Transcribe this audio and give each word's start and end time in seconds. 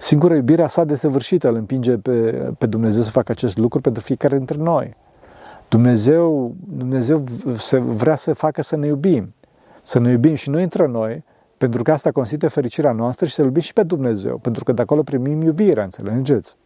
Singura 0.00 0.34
iubirea 0.34 0.66
sa 0.66 0.84
desăvârșită 0.84 1.48
îl 1.48 1.54
împinge 1.54 1.96
pe, 1.96 2.30
pe 2.58 2.66
Dumnezeu 2.66 3.02
să 3.02 3.10
facă 3.10 3.32
acest 3.32 3.58
lucru 3.58 3.80
pentru 3.80 4.02
fiecare 4.02 4.36
dintre 4.36 4.56
noi. 4.56 4.96
Dumnezeu, 5.68 6.54
Dumnezeu 6.68 7.24
vrea 7.78 8.14
să 8.14 8.32
facă 8.32 8.62
să 8.62 8.76
ne 8.76 8.86
iubim. 8.86 9.34
Să 9.82 9.98
ne 9.98 10.10
iubim 10.10 10.34
și 10.34 10.50
noi 10.50 10.62
între 10.62 10.86
noi, 10.86 11.24
pentru 11.56 11.82
că 11.82 11.92
asta 11.92 12.12
constituie 12.12 12.50
fericirea 12.50 12.92
noastră 12.92 13.26
și 13.26 13.34
să 13.34 13.42
iubim 13.42 13.62
și 13.62 13.72
pe 13.72 13.82
Dumnezeu, 13.82 14.38
pentru 14.38 14.64
că 14.64 14.72
de 14.72 14.82
acolo 14.82 15.02
primim 15.02 15.42
iubirea, 15.42 15.84
înțelegeți? 15.84 16.56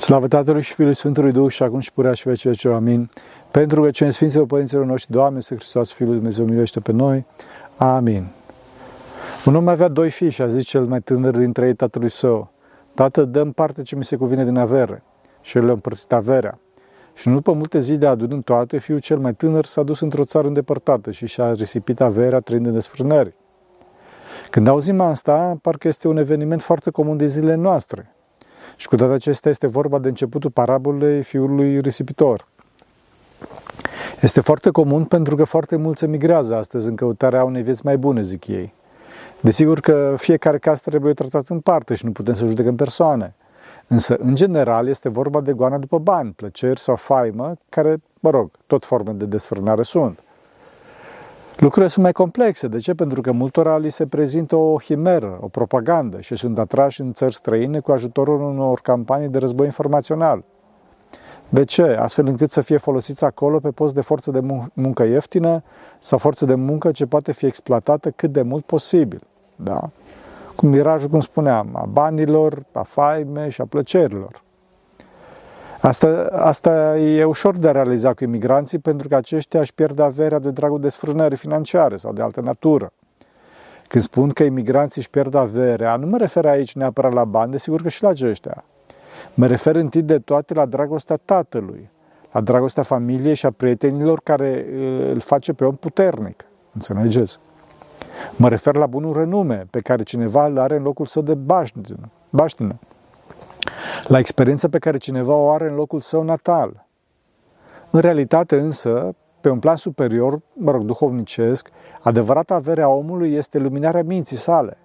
Slavă 0.00 0.28
Tatălui 0.28 0.62
și 0.62 0.74
Fiului 0.74 0.94
Sfântului 0.94 1.32
Duh 1.32 1.50
și 1.50 1.62
acum 1.62 1.80
și 1.80 1.92
purea 1.92 2.12
și 2.12 2.28
vecii 2.28 2.50
vecii. 2.50 2.68
Amin. 2.68 3.10
Pentru 3.56 3.82
că 3.82 3.90
cine 3.90 4.10
Sfinților 4.10 4.46
Părinților 4.46 4.84
noștri, 4.84 5.12
Doamne, 5.12 5.40
să 5.40 5.54
Hristos, 5.54 5.92
Fiul 5.92 6.08
lui 6.08 6.16
Dumnezeu, 6.16 6.44
miluiește 6.44 6.80
pe 6.80 6.92
noi. 6.92 7.26
Amin. 7.76 8.26
Un 9.44 9.54
om 9.54 9.68
avea 9.68 9.88
doi 9.88 10.10
fii 10.10 10.30
și 10.30 10.42
a 10.42 10.46
zis 10.46 10.64
cel 10.64 10.84
mai 10.84 11.00
tânăr 11.00 11.36
dintre 11.36 11.66
ei 11.66 11.74
tatălui 11.74 12.10
său, 12.10 12.50
Tată, 12.94 13.24
dăm 13.24 13.52
parte 13.52 13.82
ce 13.82 13.96
mi 13.96 14.04
se 14.04 14.16
cuvine 14.16 14.44
din 14.44 14.56
avere. 14.56 15.02
Și 15.40 15.56
el 15.56 15.64
le-a 15.64 15.72
împărțit 15.72 16.12
averea. 16.12 16.58
Și 17.14 17.28
nu 17.28 17.34
după 17.34 17.52
multe 17.52 17.78
zile 17.78 18.06
adunând 18.06 18.44
toate, 18.44 18.78
fiul 18.78 18.98
cel 18.98 19.18
mai 19.18 19.34
tânăr 19.34 19.64
s-a 19.64 19.82
dus 19.82 20.00
într-o 20.00 20.24
țară 20.24 20.46
îndepărtată 20.46 21.10
și 21.10 21.26
și-a 21.26 21.52
risipit 21.52 22.00
averea 22.00 22.40
trăind 22.40 22.66
în 22.66 22.72
desfrânări. 22.72 23.34
Când 24.50 24.68
auzim 24.68 25.00
asta, 25.00 25.58
parcă 25.62 25.88
este 25.88 26.08
un 26.08 26.16
eveniment 26.16 26.62
foarte 26.62 26.90
comun 26.90 27.16
de 27.16 27.26
zilele 27.26 27.54
noastre. 27.54 28.14
Și 28.76 28.88
cu 28.88 28.96
toate 28.96 29.12
acestea 29.12 29.50
este 29.50 29.66
vorba 29.66 29.98
de 29.98 30.08
începutul 30.08 30.50
parabolei 30.50 31.22
fiului 31.22 31.80
risipitor. 31.80 32.46
Este 34.20 34.40
foarte 34.40 34.70
comun 34.70 35.04
pentru 35.04 35.36
că 35.36 35.44
foarte 35.44 35.76
mulți 35.76 36.04
emigrează 36.04 36.56
astăzi 36.56 36.88
în 36.88 36.94
căutarea 36.94 37.44
unei 37.44 37.62
vieți 37.62 37.84
mai 37.84 37.96
bune, 37.96 38.22
zic 38.22 38.46
ei. 38.46 38.72
Desigur 39.40 39.80
că 39.80 40.14
fiecare 40.18 40.58
caz 40.58 40.80
trebuie 40.80 41.12
tratat 41.12 41.48
în 41.48 41.60
parte 41.60 41.94
și 41.94 42.04
nu 42.04 42.10
putem 42.10 42.34
să 42.34 42.44
judecăm 42.44 42.76
persoane. 42.76 43.34
Însă, 43.86 44.16
în 44.18 44.34
general, 44.34 44.88
este 44.88 45.08
vorba 45.08 45.40
de 45.40 45.52
goana 45.52 45.78
după 45.78 45.98
bani, 45.98 46.32
plăceri 46.36 46.80
sau 46.80 46.96
faimă, 46.96 47.54
care, 47.68 47.96
mă 48.20 48.30
rog, 48.30 48.50
tot 48.66 48.84
forme 48.84 49.12
de 49.12 49.24
desfrânare 49.24 49.82
sunt. 49.82 50.18
Lucrurile 51.56 51.90
sunt 51.90 52.04
mai 52.04 52.12
complexe. 52.12 52.68
De 52.68 52.78
ce? 52.78 52.94
Pentru 52.94 53.20
că 53.20 53.32
multora 53.32 53.78
li 53.78 53.90
se 53.90 54.06
prezintă 54.06 54.56
o 54.56 54.76
chimeră, 54.76 55.38
o 55.40 55.48
propagandă 55.48 56.20
și 56.20 56.36
sunt 56.36 56.58
atrași 56.58 57.00
în 57.00 57.12
țări 57.12 57.34
străine 57.34 57.80
cu 57.80 57.92
ajutorul 57.92 58.40
unor 58.40 58.80
campanii 58.80 59.28
de 59.28 59.38
război 59.38 59.66
informațional. 59.66 60.44
De 61.48 61.64
ce? 61.64 61.82
Astfel 61.82 62.26
încât 62.26 62.50
să 62.50 62.60
fie 62.60 62.76
folosiți 62.76 63.24
acolo 63.24 63.58
pe 63.58 63.70
post 63.70 63.94
de 63.94 64.00
forță 64.00 64.30
de 64.30 64.40
muncă 64.72 65.02
ieftină 65.02 65.62
sau 65.98 66.18
forță 66.18 66.44
de 66.44 66.54
muncă 66.54 66.90
ce 66.90 67.06
poate 67.06 67.32
fi 67.32 67.46
exploatată 67.46 68.10
cât 68.10 68.32
de 68.32 68.42
mult 68.42 68.64
posibil. 68.64 69.20
Da? 69.56 69.90
Cu 70.56 70.66
mirajul, 70.66 71.08
cum 71.08 71.20
spuneam, 71.20 71.68
a 71.72 71.84
banilor, 71.84 72.64
a 72.72 72.82
faime 72.82 73.48
și 73.48 73.60
a 73.60 73.64
plăcerilor. 73.64 74.42
Asta, 75.80 76.28
asta 76.32 76.96
e 76.98 77.24
ușor 77.24 77.56
de 77.56 77.68
a 77.68 77.70
realiza 77.70 78.14
cu 78.14 78.24
imigranții 78.24 78.78
pentru 78.78 79.08
că 79.08 79.14
aceștia 79.14 79.60
își 79.60 79.74
pierd 79.74 79.98
averea 79.98 80.38
de 80.38 80.50
dragul 80.50 80.80
desfrânării 80.80 81.36
financiare 81.36 81.96
sau 81.96 82.12
de 82.12 82.22
altă 82.22 82.40
natură. 82.40 82.92
Când 83.88 84.04
spun 84.04 84.30
că 84.30 84.42
imigranții 84.42 85.00
își 85.00 85.10
pierd 85.10 85.34
averea, 85.34 85.96
nu 85.96 86.06
mă 86.06 86.16
refer 86.16 86.46
aici 86.46 86.74
neapărat 86.74 87.12
la 87.12 87.24
bani, 87.24 87.50
desigur 87.50 87.82
că 87.82 87.88
și 87.88 88.02
la 88.02 88.08
aceștia. 88.08 88.64
Mă 89.34 89.46
refer 89.46 89.76
întâi 89.76 90.02
de 90.02 90.18
toate 90.18 90.54
la 90.54 90.66
dragostea 90.66 91.18
tatălui, 91.24 91.90
la 92.32 92.40
dragostea 92.40 92.82
familiei 92.82 93.34
și 93.34 93.46
a 93.46 93.50
prietenilor 93.50 94.20
care 94.22 94.66
uh, 94.68 95.10
îl 95.12 95.20
face 95.20 95.52
pe 95.52 95.64
om 95.64 95.76
puternic. 95.76 96.44
Înțelegeți? 96.74 97.38
Mă 98.36 98.48
refer 98.48 98.74
la 98.74 98.86
bunul 98.86 99.16
renume 99.16 99.66
pe 99.70 99.80
care 99.80 100.02
cineva 100.02 100.46
îl 100.46 100.58
are 100.58 100.76
în 100.76 100.82
locul 100.82 101.06
său 101.06 101.22
de 101.22 101.34
baștină. 101.34 102.10
baștină 102.30 102.78
la 104.06 104.18
experiența 104.18 104.68
pe 104.68 104.78
care 104.78 104.98
cineva 104.98 105.34
o 105.34 105.50
are 105.50 105.68
în 105.68 105.74
locul 105.74 106.00
său 106.00 106.22
natal. 106.22 106.86
În 107.90 108.00
realitate 108.00 108.58
însă, 108.58 109.14
pe 109.40 109.48
un 109.48 109.58
plan 109.58 109.76
superior, 109.76 110.40
mă 110.52 110.70
rog, 110.70 110.82
duhovnicesc, 110.82 111.70
adevărata 112.00 112.54
averea 112.54 112.88
omului 112.88 113.32
este 113.32 113.58
luminarea 113.58 114.02
minții 114.02 114.36
sale. 114.36 114.76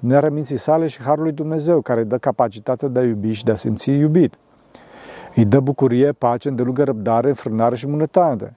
Luminarea 0.00 0.30
minții 0.30 0.56
sale 0.56 0.86
și 0.86 1.02
Harul 1.02 1.22
lui 1.22 1.32
Dumnezeu, 1.32 1.80
care 1.80 2.04
dă 2.04 2.18
capacitatea 2.18 2.88
de 2.88 2.98
a 2.98 3.02
iubi 3.02 3.32
și 3.32 3.44
de 3.44 3.50
a 3.50 3.56
simți 3.56 3.90
iubit. 3.90 4.34
Îi 5.34 5.44
dă 5.44 5.60
bucurie, 5.60 6.12
pace, 6.12 6.48
îndelungă 6.48 6.84
răbdare, 6.84 7.28
înfrânare 7.28 7.76
și 7.76 7.86
bunătate. 7.86 8.54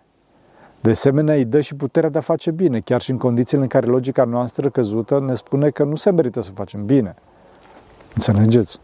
De 0.81 0.89
asemenea, 0.89 1.35
îi 1.35 1.45
dă 1.45 1.61
și 1.61 1.75
puterea 1.75 2.09
de 2.09 2.17
a 2.17 2.21
face 2.21 2.51
bine, 2.51 2.79
chiar 2.79 3.01
și 3.01 3.11
în 3.11 3.17
condițiile 3.17 3.63
în 3.63 3.69
care 3.69 3.85
logica 3.85 4.23
noastră 4.23 4.69
căzută 4.69 5.19
ne 5.19 5.33
spune 5.33 5.69
că 5.69 5.83
nu 5.83 5.95
se 5.95 6.11
merită 6.11 6.41
să 6.41 6.51
facem 6.51 6.85
bine. 6.85 7.15
Înțelegeți? 8.13 8.79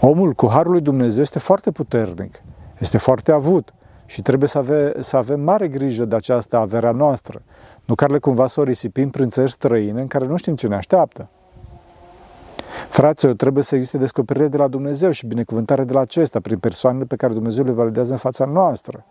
Omul 0.00 0.32
cu 0.32 0.48
harul 0.50 0.72
lui 0.72 0.80
Dumnezeu 0.80 1.22
este 1.22 1.38
foarte 1.38 1.70
puternic, 1.70 2.42
este 2.78 2.98
foarte 2.98 3.32
avut 3.32 3.74
și 4.06 4.22
trebuie 4.22 4.48
să, 4.48 4.58
ave, 4.58 4.92
să 4.98 5.16
avem 5.16 5.40
mare 5.40 5.68
grijă 5.68 6.04
de 6.04 6.16
această 6.16 6.56
averea 6.56 6.90
noastră, 6.90 7.42
nu 7.84 7.94
care 7.94 8.18
cumva 8.18 8.46
să 8.46 8.60
o 8.60 8.62
risipim 8.62 9.10
prin 9.10 9.28
țări 9.28 9.50
străine 9.50 10.00
în 10.00 10.06
care 10.06 10.26
nu 10.26 10.36
știm 10.36 10.56
ce 10.56 10.68
ne 10.68 10.74
așteaptă. 10.74 11.28
Fraților, 12.88 13.34
trebuie 13.34 13.62
să 13.62 13.74
existe 13.74 13.98
descoperire 13.98 14.48
de 14.48 14.56
la 14.56 14.68
Dumnezeu 14.68 15.10
și 15.10 15.26
binecuvântare 15.26 15.84
de 15.84 15.92
la 15.92 16.00
acesta 16.00 16.40
prin 16.40 16.58
persoanele 16.58 17.04
pe 17.04 17.16
care 17.16 17.32
Dumnezeu 17.32 17.64
le 17.64 17.70
validează 17.70 18.12
în 18.12 18.18
fața 18.18 18.44
noastră. 18.44 19.04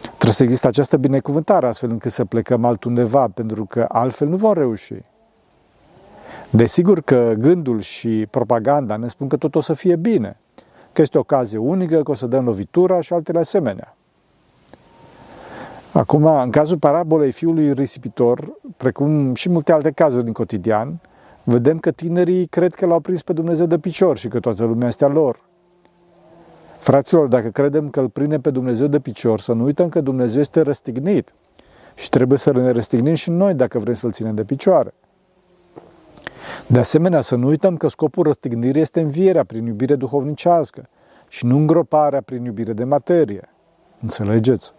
Trebuie 0.00 0.32
să 0.32 0.42
existe 0.42 0.66
această 0.66 0.96
binecuvântare 0.96 1.66
astfel 1.66 1.90
încât 1.90 2.12
să 2.12 2.24
plecăm 2.24 2.64
altundeva, 2.64 3.28
pentru 3.28 3.64
că 3.64 3.84
altfel 3.88 4.28
nu 4.28 4.36
vom 4.36 4.52
reuși. 4.52 4.94
Desigur 6.50 7.00
că 7.00 7.32
gândul 7.38 7.80
și 7.80 8.26
propaganda 8.30 8.96
ne 8.96 9.08
spun 9.08 9.28
că 9.28 9.36
tot 9.36 9.54
o 9.54 9.60
să 9.60 9.72
fie 9.72 9.96
bine, 9.96 10.36
că 10.92 11.00
este 11.00 11.16
o 11.16 11.20
ocazie 11.20 11.58
unică, 11.58 12.02
că 12.02 12.10
o 12.10 12.14
să 12.14 12.26
dăm 12.26 12.44
lovitura 12.44 13.00
și 13.00 13.12
altele 13.12 13.38
asemenea. 13.38 13.96
Acum, 15.94 16.26
în 16.26 16.50
cazul 16.50 16.78
parabolei 16.78 17.32
fiului 17.32 17.72
risipitor, 17.72 18.52
precum 18.76 19.34
și 19.34 19.48
multe 19.48 19.72
alte 19.72 19.90
cazuri 19.90 20.24
din 20.24 20.32
cotidian, 20.32 21.00
vedem 21.42 21.78
că 21.78 21.90
tinerii 21.90 22.46
cred 22.46 22.74
că 22.74 22.86
l-au 22.86 23.00
prins 23.00 23.22
pe 23.22 23.32
Dumnezeu 23.32 23.66
de 23.66 23.78
picior 23.78 24.16
și 24.16 24.28
că 24.28 24.40
toată 24.40 24.64
lumea 24.64 24.88
este 24.88 25.04
a 25.04 25.08
lor. 25.08 25.40
Fraților, 26.78 27.26
dacă 27.26 27.48
credem 27.48 27.90
că 27.90 28.00
îl 28.00 28.08
prinde 28.08 28.38
pe 28.38 28.50
Dumnezeu 28.50 28.86
de 28.86 29.00
picior, 29.00 29.40
să 29.40 29.52
nu 29.52 29.64
uităm 29.64 29.88
că 29.88 30.00
Dumnezeu 30.00 30.40
este 30.40 30.60
răstignit 30.60 31.34
și 31.94 32.08
trebuie 32.08 32.38
să 32.38 32.52
ne 32.52 32.70
răstignim 32.70 33.14
și 33.14 33.30
noi 33.30 33.54
dacă 33.54 33.78
vrem 33.78 33.94
să-L 33.94 34.12
ținem 34.12 34.34
de 34.34 34.44
picioare. 34.44 34.94
De 36.66 36.78
asemenea, 36.78 37.20
să 37.20 37.36
nu 37.36 37.46
uităm 37.46 37.76
că 37.76 37.88
scopul 37.88 38.22
răstignirii 38.22 38.80
este 38.80 39.00
învierea 39.00 39.44
prin 39.44 39.66
iubire 39.66 39.94
duhovnicească 39.94 40.88
și 41.28 41.46
nu 41.46 41.56
îngroparea 41.56 42.20
prin 42.20 42.44
iubire 42.44 42.72
de 42.72 42.84
materie. 42.84 43.48
Înțelegeți? 44.00 44.72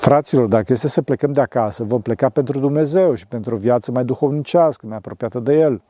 Fraților, 0.00 0.46
dacă 0.46 0.72
este 0.72 0.88
să 0.88 1.02
plecăm 1.02 1.32
de 1.32 1.40
acasă, 1.40 1.84
vom 1.84 2.00
pleca 2.00 2.28
pentru 2.28 2.58
Dumnezeu 2.58 3.14
și 3.14 3.26
pentru 3.26 3.54
o 3.54 3.58
viață 3.58 3.92
mai 3.92 4.04
duhovnicească, 4.04 4.86
mai 4.86 4.96
apropiată 4.96 5.38
de 5.38 5.54
El. 5.54 5.82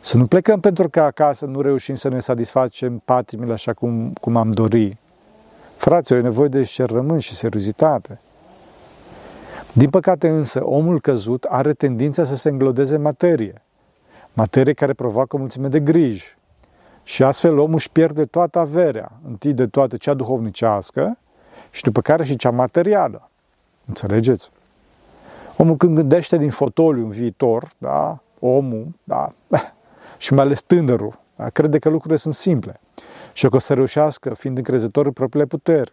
Să 0.00 0.16
nu 0.16 0.26
plecăm 0.26 0.60
pentru 0.60 0.88
că 0.88 1.00
acasă 1.00 1.46
nu 1.46 1.60
reușim 1.60 1.94
să 1.94 2.08
ne 2.08 2.20
satisfacem 2.20 3.02
patimile 3.04 3.52
așa 3.52 3.72
cum, 3.72 4.12
cum 4.20 4.36
am 4.36 4.50
dori. 4.50 4.96
Fraților, 5.76 6.20
e 6.20 6.22
nevoie 6.22 6.48
de 6.48 6.62
șerrământ 6.62 7.22
și 7.22 7.34
seriozitate. 7.34 8.20
Din 9.72 9.90
păcate 9.90 10.28
însă, 10.28 10.64
omul 10.64 11.00
căzut 11.00 11.44
are 11.44 11.72
tendința 11.72 12.24
să 12.24 12.36
se 12.36 12.48
înglodeze 12.48 12.94
în 12.94 13.02
materie, 13.02 13.62
materie 14.32 14.72
care 14.72 14.92
provoacă 14.92 15.36
o 15.36 15.38
mulțime 15.38 15.68
de 15.68 15.80
griji. 15.80 16.36
Și 17.02 17.22
astfel 17.22 17.58
omul 17.58 17.74
își 17.74 17.90
pierde 17.90 18.24
toată 18.24 18.58
averea, 18.58 19.12
întâi 19.28 19.52
de 19.52 19.66
toate 19.66 19.96
cea 19.96 20.14
duhovnicească 20.14 21.18
și 21.76 21.82
după 21.82 22.00
care 22.00 22.24
și 22.24 22.36
cea 22.36 22.50
materială. 22.50 23.30
Înțelegeți? 23.86 24.50
Omul 25.56 25.76
când 25.76 25.94
gândește 25.94 26.36
din 26.36 26.50
fotoliu 26.50 27.04
în 27.04 27.10
viitor, 27.10 27.70
da, 27.78 28.18
omul, 28.38 28.86
da, 29.04 29.32
și 30.18 30.34
mai 30.34 30.44
ales 30.44 30.62
tânărul, 30.62 31.18
da, 31.36 31.48
crede 31.48 31.78
că 31.78 31.88
lucrurile 31.88 32.18
sunt 32.18 32.34
simple 32.34 32.80
și 33.32 33.48
că 33.48 33.56
o 33.56 33.58
să 33.58 33.74
reușească 33.74 34.34
fiind 34.34 34.56
încrezător 34.56 35.06
în 35.06 35.12
propriile 35.12 35.46
puteri. 35.46 35.92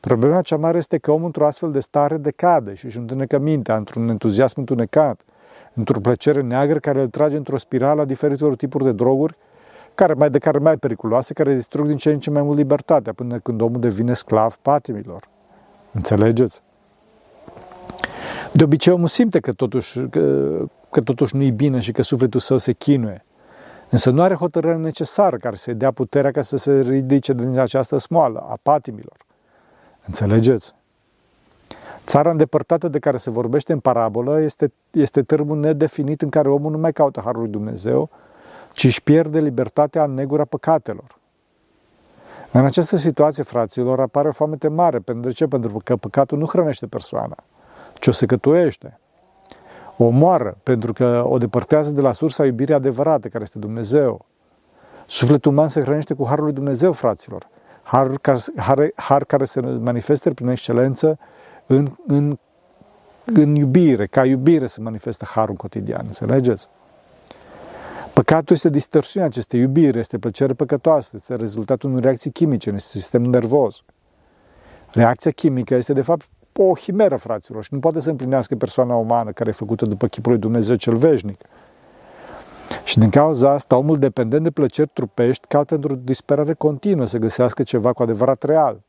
Problema 0.00 0.42
cea 0.42 0.56
mare 0.56 0.78
este 0.78 0.98
că 0.98 1.10
omul 1.10 1.26
într-o 1.26 1.46
astfel 1.46 1.72
de 1.72 1.80
stare 1.80 2.16
decade 2.16 2.74
și 2.74 2.84
își 2.84 2.98
întunecă 2.98 3.38
mintea 3.38 3.76
într-un 3.76 4.08
entuziasm 4.08 4.54
întunecat, 4.58 5.20
într-o 5.74 6.00
plăcere 6.00 6.40
neagră 6.40 6.78
care 6.78 7.00
îl 7.00 7.08
trage 7.08 7.36
într-o 7.36 7.58
spirală 7.58 8.00
a 8.00 8.04
diferitor 8.04 8.56
tipuri 8.56 8.84
de 8.84 8.92
droguri, 8.92 9.36
care 9.94 10.12
mai 10.12 10.30
de 10.30 10.38
care 10.38 10.58
mai 10.58 10.76
periculoase, 10.76 11.32
care 11.32 11.54
distrug 11.54 11.86
din 11.86 11.96
ce 11.96 12.10
în 12.10 12.18
ce 12.18 12.30
mai 12.30 12.42
mult 12.42 12.56
libertatea, 12.56 13.12
până 13.12 13.38
când 13.38 13.60
omul 13.60 13.80
devine 13.80 14.14
sclav 14.14 14.58
patimilor. 14.62 15.28
Înțelegeți? 15.92 16.62
De 18.52 18.64
obicei 18.64 18.92
omul 18.92 19.08
simte 19.08 19.40
că 19.40 19.52
totuși, 19.52 20.00
că, 20.00 20.56
că 20.90 21.00
totuși 21.00 21.36
nu-i 21.36 21.50
bine 21.50 21.78
și 21.78 21.92
că 21.92 22.02
sufletul 22.02 22.40
său 22.40 22.58
se 22.58 22.72
chinuie. 22.72 23.24
Însă 23.90 24.10
nu 24.10 24.22
are 24.22 24.34
hotărârea 24.34 24.76
necesară 24.76 25.36
care 25.36 25.56
să-i 25.56 25.74
dea 25.74 25.90
puterea 25.90 26.30
ca 26.30 26.42
să 26.42 26.56
se 26.56 26.80
ridice 26.80 27.32
din 27.32 27.58
această 27.58 27.96
smoală 27.96 28.38
a 28.38 28.58
patimilor. 28.62 29.16
Înțelegeți? 30.06 30.74
Țara 32.06 32.30
îndepărtată 32.30 32.88
de 32.88 32.98
care 32.98 33.16
se 33.16 33.30
vorbește 33.30 33.72
în 33.72 33.80
parabolă 33.80 34.40
este, 34.40 34.72
este 34.90 35.22
termenul 35.22 35.58
nedefinit 35.58 36.22
în 36.22 36.28
care 36.28 36.48
omul 36.48 36.70
nu 36.70 36.78
mai 36.78 36.92
caută 36.92 37.20
Harul 37.24 37.40
lui 37.40 37.50
Dumnezeu, 37.50 38.10
ci 38.74 38.84
își 38.84 39.02
pierde 39.02 39.40
libertatea 39.40 40.04
în 40.04 40.14
negura 40.14 40.44
păcatelor. 40.44 41.18
În 42.52 42.64
această 42.64 42.96
situație, 42.96 43.42
fraților, 43.42 44.00
apare 44.00 44.28
o 44.28 44.32
foamete 44.32 44.68
mare. 44.68 44.98
Pentru 44.98 45.30
ce? 45.30 45.46
Pentru 45.46 45.80
că 45.84 45.96
păcatul 45.96 46.38
nu 46.38 46.46
hrănește 46.46 46.86
persoana, 46.86 47.36
ci 47.94 48.06
o 48.06 48.12
secătuiește. 48.12 48.98
O 49.96 50.04
omoară, 50.04 50.56
pentru 50.62 50.92
că 50.92 51.24
o 51.26 51.38
depărtează 51.38 51.92
de 51.92 52.00
la 52.00 52.12
sursa 52.12 52.44
iubirii 52.44 52.74
adevărate, 52.74 53.28
care 53.28 53.42
este 53.42 53.58
Dumnezeu. 53.58 54.26
Sufletul 55.06 55.52
uman 55.52 55.68
se 55.68 55.80
hrănește 55.80 56.14
cu 56.14 56.26
Harul 56.26 56.44
lui 56.44 56.52
Dumnezeu, 56.52 56.92
fraților. 56.92 57.48
Har, 57.82 58.10
har, 58.56 58.90
har 58.94 59.24
care 59.24 59.44
se 59.44 59.60
manifestă 59.60 60.30
prin 60.30 60.48
excelență 60.48 61.18
în, 61.66 61.90
în, 62.06 62.38
în 63.24 63.54
iubire, 63.54 64.06
ca 64.06 64.24
iubire 64.24 64.66
se 64.66 64.80
manifestă 64.80 65.24
harul 65.28 65.54
cotidian, 65.54 66.02
înțelegeți? 66.04 66.68
Păcatul 68.14 68.56
este 68.56 68.68
distorsiunea 68.68 69.28
acestei 69.28 69.60
iubiri, 69.60 69.98
este 69.98 70.18
plăcere 70.18 70.52
păcătoasă, 70.52 71.10
este 71.16 71.34
rezultatul 71.34 71.90
unei 71.90 72.02
reacții 72.02 72.30
chimice 72.30 72.70
în 72.70 72.78
sistemul 72.78 73.30
nervos. 73.30 73.82
Reacția 74.92 75.30
chimică 75.30 75.74
este 75.74 75.92
de 75.92 76.02
fapt 76.02 76.28
o 76.52 76.74
himeră, 76.76 77.16
fraților, 77.16 77.64
și 77.64 77.74
nu 77.74 77.80
poate 77.80 78.00
să 78.00 78.10
împlinească 78.10 78.54
persoana 78.54 78.94
umană 78.94 79.30
care 79.30 79.48
e 79.48 79.52
făcută 79.52 79.86
după 79.86 80.06
chipul 80.06 80.32
lui 80.32 80.40
Dumnezeu 80.40 80.76
cel 80.76 80.96
veșnic. 80.96 81.40
Și 82.84 82.98
din 82.98 83.10
cauza 83.10 83.50
asta, 83.50 83.76
omul 83.76 83.98
dependent 83.98 84.42
de 84.42 84.50
plăceri 84.50 84.90
trupești 84.92 85.46
caută 85.46 85.74
într-o 85.74 85.94
disperare 85.94 86.54
continuă 86.54 87.06
să 87.06 87.18
găsească 87.18 87.62
ceva 87.62 87.92
cu 87.92 88.02
adevărat 88.02 88.42
real 88.42 88.82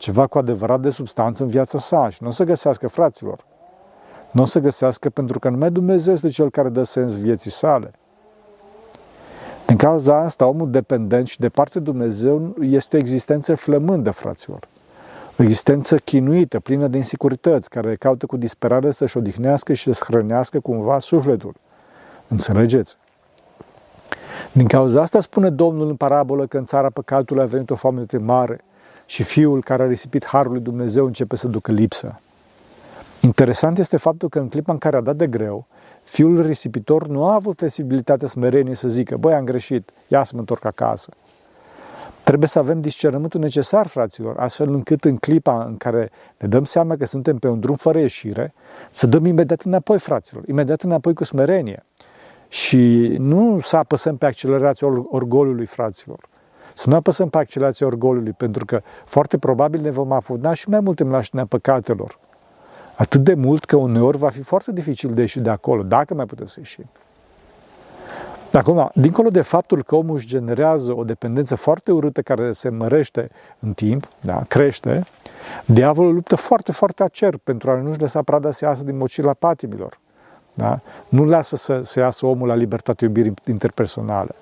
ceva 0.00 0.26
cu 0.26 0.38
adevărat 0.38 0.80
de 0.80 0.90
substanță 0.90 1.42
în 1.42 1.48
viața 1.48 1.78
sa 1.78 2.08
și 2.08 2.22
nu 2.22 2.28
o 2.28 2.30
să 2.30 2.44
găsească, 2.44 2.88
fraților. 2.88 3.44
Nu 4.30 4.42
o 4.42 4.44
să 4.44 4.58
găsească 4.58 5.10
pentru 5.10 5.38
că 5.38 5.48
numai 5.48 5.70
Dumnezeu 5.70 6.12
este 6.12 6.28
Cel 6.28 6.50
care 6.50 6.68
dă 6.68 6.82
sens 6.82 7.16
vieții 7.16 7.50
sale. 7.50 7.90
Din 9.70 9.78
cauza 9.78 10.16
asta, 10.16 10.46
omul 10.46 10.70
dependent 10.70 11.26
și 11.26 11.38
departe 11.38 11.78
de 11.78 11.84
Dumnezeu 11.84 12.54
este 12.60 12.96
o 12.96 12.98
existență 12.98 13.54
flămândă, 13.54 14.10
fraților. 14.10 14.68
O 15.38 15.42
existență 15.42 15.96
chinuită, 15.96 16.60
plină 16.60 16.86
de 16.86 16.96
insecurități, 16.96 17.68
care 17.68 17.96
caută 17.96 18.26
cu 18.26 18.36
disperare 18.36 18.90
să-și 18.90 19.16
odihnească 19.16 19.72
și 19.72 19.92
să 19.92 20.04
hrănească 20.04 20.60
cumva 20.60 20.98
sufletul. 20.98 21.54
Înțelegeți? 22.28 22.96
Din 24.52 24.66
cauza 24.66 25.02
asta 25.02 25.20
spune 25.20 25.50
Domnul 25.50 25.88
în 25.88 25.96
parabolă 25.96 26.46
că 26.46 26.58
în 26.58 26.64
țara 26.64 26.90
păcatului 26.90 27.42
a 27.42 27.46
venit 27.46 27.70
o 27.70 27.74
foame 27.74 28.04
mare, 28.18 28.60
și 29.06 29.22
fiul 29.22 29.62
care 29.62 29.82
a 29.82 29.86
risipit 29.86 30.24
harul 30.24 30.52
lui 30.52 30.60
Dumnezeu 30.60 31.06
începe 31.06 31.36
să 31.36 31.48
ducă 31.48 31.72
lipsă. 31.72 32.20
Interesant 33.20 33.78
este 33.78 33.96
faptul 33.96 34.28
că 34.28 34.38
în 34.38 34.48
clipa 34.48 34.72
în 34.72 34.78
care 34.78 34.96
a 34.96 35.00
dat 35.00 35.16
de 35.16 35.26
greu, 35.26 35.66
fiul 36.10 36.46
risipitor 36.46 37.06
nu 37.06 37.24
a 37.24 37.34
avut 37.34 37.56
flexibilitatea 37.56 38.28
smerenie 38.28 38.74
să 38.74 38.88
zică, 38.88 39.16
băi, 39.16 39.34
am 39.34 39.44
greșit, 39.44 39.90
ia 40.06 40.24
să 40.24 40.30
mă 40.34 40.40
întorc 40.40 40.64
acasă. 40.64 41.10
Trebuie 42.24 42.48
să 42.48 42.58
avem 42.58 42.80
discernământul 42.80 43.40
necesar, 43.40 43.86
fraților, 43.86 44.38
astfel 44.38 44.68
încât 44.68 45.04
în 45.04 45.16
clipa 45.16 45.64
în 45.64 45.76
care 45.76 46.10
ne 46.38 46.48
dăm 46.48 46.64
seama 46.64 46.96
că 46.96 47.06
suntem 47.06 47.36
pe 47.38 47.48
un 47.48 47.60
drum 47.60 47.74
fără 47.74 47.98
ieșire, 47.98 48.54
să 48.90 49.06
dăm 49.06 49.24
imediat 49.24 49.62
înapoi, 49.62 49.98
fraților, 49.98 50.42
imediat 50.48 50.82
înapoi 50.82 51.14
cu 51.14 51.24
smerenie. 51.24 51.84
Și 52.48 53.14
nu 53.18 53.58
să 53.60 53.76
apăsăm 53.76 54.16
pe 54.16 54.26
accelerația 54.26 54.88
orgolului, 55.10 55.66
fraților, 55.66 56.18
să 56.74 56.88
nu 56.88 56.96
apăsăm 56.96 57.28
pe 57.28 57.38
accelerația 57.38 57.86
orgolului, 57.86 58.32
pentru 58.32 58.64
că 58.64 58.82
foarte 59.04 59.38
probabil 59.38 59.80
ne 59.80 59.90
vom 59.90 60.12
afunda 60.12 60.54
și 60.54 60.68
mai 60.68 60.80
mult 60.80 61.00
în 61.00 61.10
lașinea 61.10 61.46
păcatelor. 61.46 62.18
Atât 63.00 63.20
de 63.20 63.34
mult 63.34 63.64
că 63.64 63.76
uneori 63.76 64.18
va 64.18 64.28
fi 64.28 64.42
foarte 64.42 64.72
dificil 64.72 65.14
de 65.14 65.20
ieși 65.20 65.40
de 65.40 65.50
acolo, 65.50 65.82
dacă 65.82 66.14
mai 66.14 66.24
putem 66.26 66.46
să 66.46 66.56
ieșim. 66.58 66.84
Acum, 68.52 68.90
dincolo 68.94 69.28
de 69.28 69.40
faptul 69.40 69.82
că 69.82 69.94
omul 69.94 70.16
își 70.16 70.26
generează 70.26 70.96
o 70.96 71.04
dependență 71.04 71.54
foarte 71.54 71.92
urâtă 71.92 72.22
care 72.22 72.52
se 72.52 72.68
mărește 72.68 73.30
în 73.58 73.72
timp, 73.72 74.08
da, 74.20 74.44
crește, 74.48 75.06
diavolul 75.64 76.14
luptă 76.14 76.36
foarte, 76.36 76.72
foarte 76.72 77.02
acer 77.02 77.36
pentru 77.36 77.70
a 77.70 77.74
nu-și 77.74 78.00
lăsa 78.00 78.22
prada 78.22 78.50
să 78.50 78.64
iasă 78.64 78.84
din 78.84 78.96
mocila 78.96 79.32
patimilor. 79.32 79.98
Da? 80.54 80.80
Nu 81.08 81.24
lasă 81.24 81.56
să, 81.56 81.80
să 81.82 82.00
iasă 82.00 82.26
omul 82.26 82.48
la 82.48 82.54
libertatea 82.54 83.06
iubirii 83.06 83.34
interpersonale. 83.46 84.34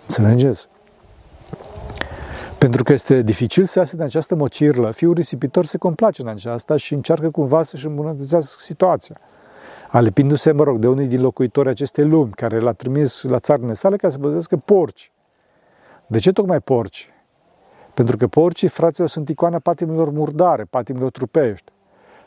Înțelegeți? 0.00 0.68
Pentru 2.66 2.84
că 2.84 2.92
este 2.92 3.22
dificil 3.22 3.64
să 3.64 3.78
iasă 3.78 3.96
din 3.96 4.04
această 4.04 4.34
mocirlă, 4.34 4.90
fiul 4.90 5.14
risipitor 5.14 5.64
se 5.64 5.78
complace 5.78 6.22
în 6.22 6.28
aceasta 6.28 6.76
și 6.76 6.94
încearcă 6.94 7.30
cumva 7.30 7.62
să-și 7.62 7.86
îmbunătățească 7.86 8.60
situația. 8.60 9.20
Alipindu-se, 9.88 10.52
mă 10.52 10.62
rog, 10.62 10.78
de 10.78 10.88
unii 10.88 11.06
din 11.06 11.20
locuitorii 11.20 11.70
acestei 11.70 12.04
lumi, 12.04 12.30
care 12.30 12.60
l-a 12.60 12.72
trimis 12.72 13.22
la 13.22 13.38
țarele 13.38 13.72
sale 13.72 13.96
ca 13.96 14.08
să 14.08 14.18
păzească 14.18 14.56
porci. 14.56 15.12
De 16.06 16.18
ce 16.18 16.32
tocmai 16.32 16.60
porci? 16.60 17.08
Pentru 17.94 18.16
că 18.16 18.26
porcii, 18.26 18.68
fraților, 18.68 19.08
sunt 19.08 19.28
icoana 19.28 19.58
patimilor 19.58 20.10
murdare, 20.10 20.64
patimilor 20.64 21.10
trupești. 21.10 21.72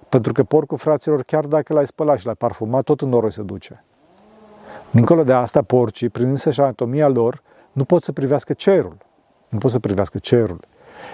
Pentru 0.09 0.33
că 0.33 0.43
porcul, 0.43 0.77
fraților, 0.77 1.23
chiar 1.23 1.45
dacă 1.45 1.73
l-ai 1.73 1.85
spălat 1.85 2.19
și 2.19 2.25
l-ai 2.25 2.35
parfumat, 2.35 2.83
tot 2.83 3.01
în 3.01 3.09
noroi 3.09 3.31
se 3.31 3.41
duce. 3.41 3.83
Dincolo 4.91 5.23
de 5.23 5.33
asta, 5.33 5.61
porcii, 5.61 6.09
prin 6.09 6.27
însăși 6.29 6.61
anatomia 6.61 7.07
lor, 7.07 7.41
nu 7.71 7.83
pot 7.83 8.03
să 8.03 8.11
privească 8.11 8.53
cerul. 8.53 9.07
Nu 9.49 9.57
pot 9.57 9.71
să 9.71 9.79
privească 9.79 10.17
cerul. 10.17 10.59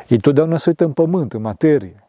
Ei 0.08 0.18
totdeauna 0.18 0.58
se 0.58 0.70
uită 0.70 0.84
în 0.84 0.92
pământ, 0.92 1.34
în 1.34 1.42
materie. 1.42 2.04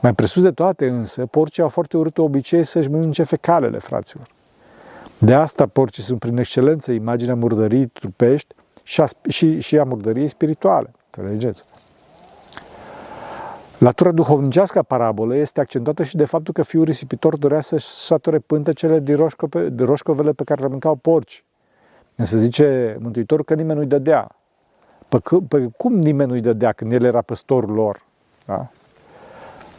Mai 0.00 0.14
presus 0.14 0.42
de 0.42 0.50
toate 0.50 0.88
însă, 0.88 1.26
porcii 1.26 1.62
au 1.62 1.68
foarte 1.68 1.96
urât 1.96 2.18
obicei 2.18 2.64
să-și 2.64 2.90
mănânce 2.90 3.22
fecalele, 3.22 3.78
fraților. 3.78 4.26
De 5.18 5.34
asta 5.34 5.66
porcii 5.66 6.02
sunt 6.02 6.18
prin 6.18 6.36
excelență 6.36 6.92
imaginea 6.92 7.34
murdării 7.34 7.86
trupești 7.86 8.54
și 8.82 9.00
a, 9.00 9.06
și, 9.28 9.60
și 9.60 9.78
a 9.78 9.84
murdăriei 9.84 10.28
spirituale. 10.28 10.90
Înțelegeți? 11.10 11.64
Latura 13.78 14.12
duhovnicească 14.12 14.78
a 14.78 14.82
parabolei 14.82 15.40
este 15.40 15.60
accentuată 15.60 16.02
și 16.02 16.16
de 16.16 16.24
faptul 16.24 16.54
că 16.54 16.62
fiul 16.62 16.84
risipitor 16.84 17.36
dorea 17.36 17.60
să-și 17.60 17.86
sature 17.86 18.38
pântecele 18.38 19.00
din, 19.00 19.16
roșcove, 19.16 19.68
din 19.68 19.86
roșcovele 19.86 20.32
pe 20.32 20.44
care 20.44 20.62
le 20.62 20.68
mâncau 20.68 20.94
porci. 20.94 21.44
Se 22.16 22.36
zice 22.36 22.96
Mântuitorul 23.00 23.44
că 23.44 23.54
nimeni 23.54 23.78
nu-i 23.78 23.88
dădea. 23.88 24.36
Pă, 25.08 25.40
pă, 25.48 25.58
cum 25.76 25.94
nimeni 25.94 26.30
nu-i 26.30 26.40
dădea 26.40 26.72
când 26.72 26.92
el 26.92 27.04
era 27.04 27.22
păstorul 27.22 27.74
lor? 27.74 28.02
Da? 28.44 28.68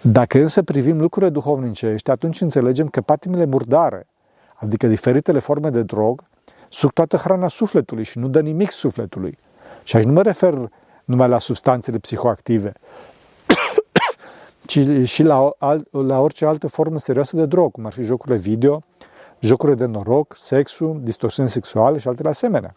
Dacă 0.02 0.40
însă 0.40 0.64
privim 0.64 1.00
lucrurile 1.00 1.32
duhovnicești, 1.32 2.12
atunci 2.12 2.42
înțelegem 2.42 2.88
că 2.88 3.02
patimile 3.02 3.46
murdare, 3.46 4.08
adică 4.56 4.88
diferitele 4.88 5.40
forme 5.40 5.70
de 5.70 5.82
drog, 5.82 6.24
suc 6.70 6.92
toată 6.92 7.18
hrana 7.18 7.48
sufletului 7.48 8.04
și 8.04 8.20
nu 8.20 8.28
dă 8.28 8.42
nimic 8.42 8.72
sufletului. 8.72 9.38
Și 9.84 9.96
aici 9.96 10.06
nu 10.06 10.12
mă 10.12 10.22
refer 10.22 10.70
numai 11.06 11.28
la 11.28 11.38
substanțele 11.38 11.98
psihoactive, 11.98 12.74
ci 14.66 14.80
și 15.04 15.24
la, 15.24 15.50
la 15.90 16.20
orice 16.20 16.46
altă 16.46 16.68
formă 16.68 17.00
serioasă 17.00 17.36
de 17.36 17.46
drog, 17.46 17.72
cum 17.72 17.86
ar 17.86 17.94
fi 17.94 18.02
jocurile 18.02 18.38
video, 18.38 18.84
jocurile 19.40 19.78
de 19.78 19.86
noroc, 19.86 20.36
sexul, 20.38 21.00
distorsiuni 21.04 21.50
sexuale 21.50 21.98
și 21.98 22.08
altele 22.08 22.30
asemenea. 22.30 22.76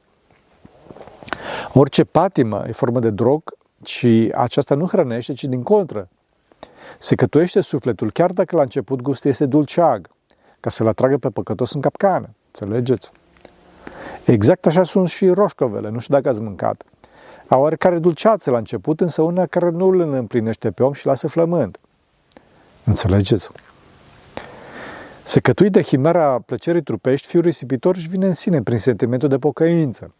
Orice 1.72 2.04
patimă 2.04 2.64
e 2.66 2.72
formă 2.72 3.00
de 3.00 3.10
drog 3.10 3.42
și 3.84 4.32
aceasta 4.34 4.74
nu 4.74 4.86
hrănește, 4.86 5.32
ci 5.32 5.44
din 5.44 5.62
contră. 5.62 6.08
Se 6.98 7.14
cătuiește 7.14 7.60
sufletul, 7.60 8.12
chiar 8.12 8.32
dacă 8.32 8.56
la 8.56 8.62
început 8.62 9.00
gustul 9.00 9.30
este 9.30 9.46
dulceag, 9.46 10.08
ca 10.60 10.70
să-l 10.70 10.86
atragă 10.86 11.16
pe 11.16 11.28
păcătos 11.28 11.72
în 11.72 11.80
capcană. 11.80 12.28
Înțelegeți? 12.46 13.10
Exact 14.24 14.66
așa 14.66 14.84
sunt 14.84 15.08
și 15.08 15.28
roșcovele, 15.28 15.90
nu 15.90 15.98
știu 15.98 16.14
dacă 16.14 16.28
ați 16.28 16.40
mâncat. 16.40 16.82
Au 17.48 17.62
oarecare 17.62 17.98
dulceață 17.98 18.50
la 18.50 18.58
început, 18.58 19.00
însă 19.00 19.22
una 19.22 19.46
care 19.46 19.70
nu 19.70 19.86
îl 19.86 20.00
împlinește 20.00 20.70
pe 20.70 20.82
om 20.82 20.92
și 20.92 21.06
lasă 21.06 21.28
flămând. 21.28 21.78
Înțelegeți? 22.84 23.50
Se 25.22 25.40
cătui 25.40 25.70
de 25.70 25.82
chimera 25.82 26.38
plăcerii 26.46 26.82
trupești, 26.82 27.26
fiul 27.26 27.42
risipitor 27.42 27.96
își 27.96 28.08
vine 28.08 28.26
în 28.26 28.32
sine 28.32 28.62
prin 28.62 28.78
sentimentul 28.78 29.28
de 29.28 29.38
pocăință 29.38 30.14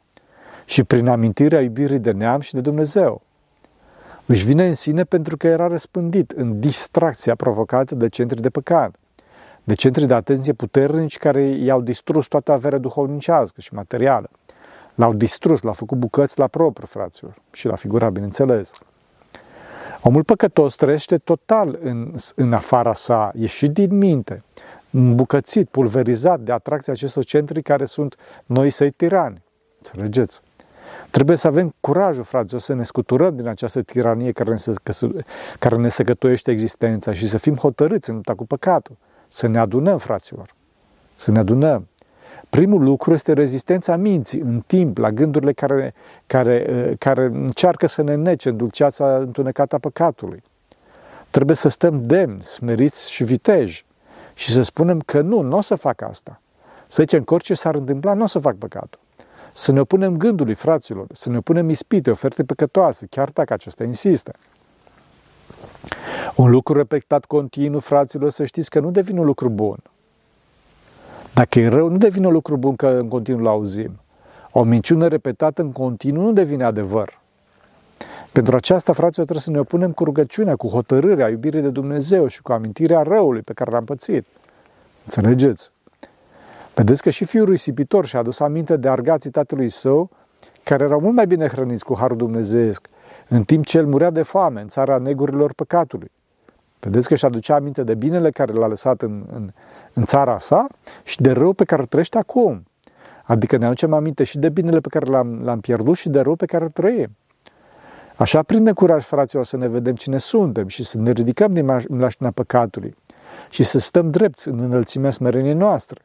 și 0.69 0.85
prin 0.85 1.09
amintirea 1.09 1.61
iubirii 1.61 1.99
de 1.99 2.11
neam 2.11 2.41
și 2.41 2.55
de 2.55 2.61
Dumnezeu. 2.61 3.23
Își 4.27 4.45
vine 4.45 4.67
în 4.67 4.75
sine 4.75 5.05
pentru 5.05 5.37
că 5.37 5.47
era 5.47 5.67
răspândit 5.67 6.31
în 6.31 6.61
distracția 6.61 7.35
provocată 7.35 7.95
de 7.95 8.09
centri 8.09 8.41
de 8.41 8.51
păcat, 8.51 8.95
de 9.65 9.75
centri 9.75 10.07
de 10.07 10.15
atenție 10.15 10.53
puternici 10.53 11.17
care 11.17 11.43
i-au 11.43 11.81
distrus 11.81 12.27
toată 12.27 12.53
averea 12.53 12.79
duhovnicească 12.79 13.61
și 13.61 13.75
materială. 13.75 14.31
L-au 14.95 15.15
distrus, 15.15 15.63
l-au 15.63 15.73
făcut 15.73 15.99
bucăți 15.99 16.39
la 16.39 16.47
propriu, 16.47 16.87
fraților, 16.87 17.35
și 17.53 17.67
la 17.67 17.77
figura, 17.77 18.11
bineînțeles. 18.11 18.73
Omul 20.03 20.25
păcătos 20.25 20.77
trăiește 20.77 21.19
total 21.19 21.79
în, 21.83 22.15
în 22.35 22.53
afara 22.53 22.93
sa, 22.93 23.31
ieșit 23.35 23.73
din 23.73 23.97
minte, 23.97 24.43
îmbucățit, 24.91 25.69
pulverizat 25.69 26.41
de 26.41 26.53
atracția 26.53 26.93
acestor 26.93 27.25
centri 27.25 27.63
care 27.63 27.85
sunt 27.85 28.17
noi 28.47 28.71
săi 28.71 28.91
tirani. 28.91 29.43
Înțelegeți? 29.79 30.41
Trebuie 31.11 31.37
să 31.37 31.47
avem 31.47 31.75
curajul, 31.81 32.25
fraților, 32.25 32.61
să 32.61 32.75
ne 32.75 32.83
scuturăm 32.83 33.37
din 33.37 33.47
această 33.47 33.83
tiranie 33.83 34.33
care 34.33 34.51
ne, 34.51 34.75
care 35.59 35.77
ne 35.77 35.89
săcătuiește 35.89 36.51
existența 36.51 37.13
și 37.13 37.29
să 37.29 37.39
fim 37.39 37.57
hotărâți 37.57 38.09
în 38.09 38.15
lupta 38.15 38.35
cu 38.35 38.47
păcatul. 38.47 38.97
Să 39.29 39.47
ne 39.47 39.59
adunăm, 39.59 39.99
fraților. 39.99 40.55
Să 41.17 41.31
ne 41.31 41.39
adunăm. 41.39 41.89
Primul 42.51 42.83
lucru 42.83 43.13
este 43.13 43.33
rezistența 43.33 43.97
minții 43.97 44.41
în 44.41 44.63
timp 44.67 44.99
la 44.99 45.11
gândurile 45.11 45.53
care, 45.53 45.95
care, 46.27 46.95
care 46.99 47.25
încearcă 47.25 47.87
să 47.87 48.03
ne 48.03 48.15
nece 48.15 48.49
în 48.49 48.57
dulceața 48.57 49.17
întunecată 49.17 49.75
a 49.75 49.79
păcatului. 49.79 50.43
Trebuie 51.31 51.57
să 51.57 51.69
stăm 51.69 52.07
demni, 52.07 52.43
smeriți 52.43 53.13
și 53.13 53.25
viteji 53.25 53.85
și 54.35 54.51
să 54.51 54.63
spunem 54.63 55.01
că 55.01 55.21
nu, 55.21 55.41
nu 55.41 55.57
o 55.57 55.61
să 55.61 55.75
fac 55.75 56.03
asta. 56.03 56.41
Să 56.89 57.03
zicem 57.03 57.25
că 57.25 57.35
orice 57.35 57.55
s-ar 57.55 57.75
întâmpla, 57.75 58.15
nu 58.15 58.23
o 58.23 58.27
să 58.27 58.39
fac 58.39 58.57
păcatul. 58.57 59.01
Să 59.59 59.73
ne 59.73 59.81
opunem 59.81 60.17
gândului, 60.17 60.55
fraților, 60.55 61.07
să 61.13 61.31
ne 61.31 61.37
opunem 61.37 61.69
ispite, 61.69 62.11
oferte 62.11 62.45
păcătoase, 62.45 63.07
chiar 63.11 63.31
dacă 63.33 63.53
acesta 63.53 63.85
insistă. 63.85 64.33
Un 66.37 66.51
lucru 66.51 66.75
repetat 66.75 67.25
continuu, 67.25 67.81
fraților, 67.81 68.31
să 68.31 68.45
știți 68.45 68.71
că 68.71 68.81
nu 68.81 68.91
devine 68.91 69.21
un 69.21 69.27
lucru 69.27 69.49
bun. 69.49 69.79
Dacă 71.35 71.61
e 71.61 71.69
rău, 71.69 71.89
nu 71.89 71.97
devine 71.97 72.27
un 72.27 72.33
lucru 72.33 72.57
bun 72.57 72.77
că 72.77 72.87
în 72.87 73.09
continuu 73.09 73.43
l-auzim. 73.43 74.01
O 74.51 74.63
minciună 74.63 75.09
repetată 75.09 75.63
în 75.63 75.73
continuu 75.73 76.23
nu 76.23 76.33
devine 76.33 76.65
adevăr. 76.65 77.21
Pentru 78.33 78.57
aceasta, 78.57 78.93
fraților, 78.93 79.27
trebuie 79.27 79.45
să 79.45 79.51
ne 79.51 79.59
opunem 79.59 79.93
cu 79.93 80.05
rugăciunea, 80.05 80.57
cu 80.57 80.69
hotărârea, 80.69 81.29
iubirii 81.29 81.61
de 81.61 81.71
Dumnezeu 81.71 82.27
și 82.27 82.43
cu 82.43 82.53
amintirea 82.53 83.03
răului 83.03 83.43
pe 83.43 83.53
care 83.53 83.71
l-am 83.71 83.85
pățit. 83.85 84.27
Înțelegeți? 85.05 85.71
Vedeți 86.79 87.03
că 87.03 87.11
și 87.11 87.25
fiul 87.25 87.49
risipitor 87.49 88.07
și-a 88.07 88.19
adus 88.19 88.41
aminte 88.41 88.77
de 88.77 88.89
argații 88.89 89.31
tatălui 89.31 89.69
său, 89.69 90.11
care 90.63 90.85
erau 90.85 91.01
mult 91.01 91.15
mai 91.15 91.27
bine 91.27 91.47
hrăniți 91.47 91.85
cu 91.85 91.97
harul 91.99 92.17
dumnezeiesc, 92.17 92.89
în 93.29 93.45
timp 93.45 93.65
ce 93.65 93.79
el 93.79 93.87
murea 93.87 94.11
de 94.11 94.23
foame 94.23 94.61
în 94.61 94.69
țara 94.69 94.99
negurilor 94.99 95.53
păcatului. 95.53 96.11
Vedeți 96.81 97.09
că 97.09 97.15
și 97.15 97.25
aducea 97.25 97.55
aminte 97.55 97.83
de 97.83 97.95
binele 97.95 98.31
care 98.31 98.53
l-a 98.53 98.67
lăsat 98.67 99.03
în, 99.03 99.25
în, 99.33 99.51
în 99.93 100.05
țara 100.05 100.39
sa 100.39 100.67
și 101.03 101.21
de 101.21 101.31
rău 101.31 101.53
pe 101.53 101.65
care 101.65 101.81
îl 101.81 101.87
trăiește 101.87 102.19
acum. 102.19 102.67
Adică 103.25 103.57
ne 103.57 103.65
aducem 103.65 103.93
aminte 103.93 104.25
și 104.25 104.39
de 104.39 104.49
binele 104.49 104.81
pe 104.81 104.89
care 104.89 105.11
l-am, 105.11 105.41
l-am 105.45 105.61
pierdut 105.61 105.97
și 105.97 106.09
de 106.09 106.21
rău 106.21 106.35
pe 106.35 106.47
care 106.47 106.65
îl 106.65 106.71
trăim. 106.71 107.17
Așa 108.17 108.43
prinde 108.43 108.73
curaj, 108.73 109.05
fraților, 109.05 109.45
să 109.45 109.57
ne 109.57 109.69
vedem 109.69 109.95
cine 109.95 110.19
suntem 110.19 110.67
și 110.67 110.83
să 110.83 110.99
ne 110.99 111.11
ridicăm 111.11 111.53
din 111.53 111.83
mașina 111.89 112.31
păcatului 112.31 112.97
și 113.51 113.63
să 113.63 113.79
stăm 113.79 114.11
drept 114.11 114.39
în 114.39 114.59
înălțimea 114.59 115.11
smereniei 115.11 115.55
noastre. 115.55 116.01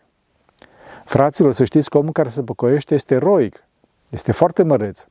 Fraților, 1.03 1.51
să 1.51 1.63
știți 1.63 1.89
că 1.89 1.97
omul 1.97 2.11
care 2.11 2.29
se 2.29 2.43
păcoiește 2.43 2.93
este 2.93 3.13
eroic, 3.13 3.63
este 4.09 4.31
foarte 4.31 4.63
măreț, 4.63 5.05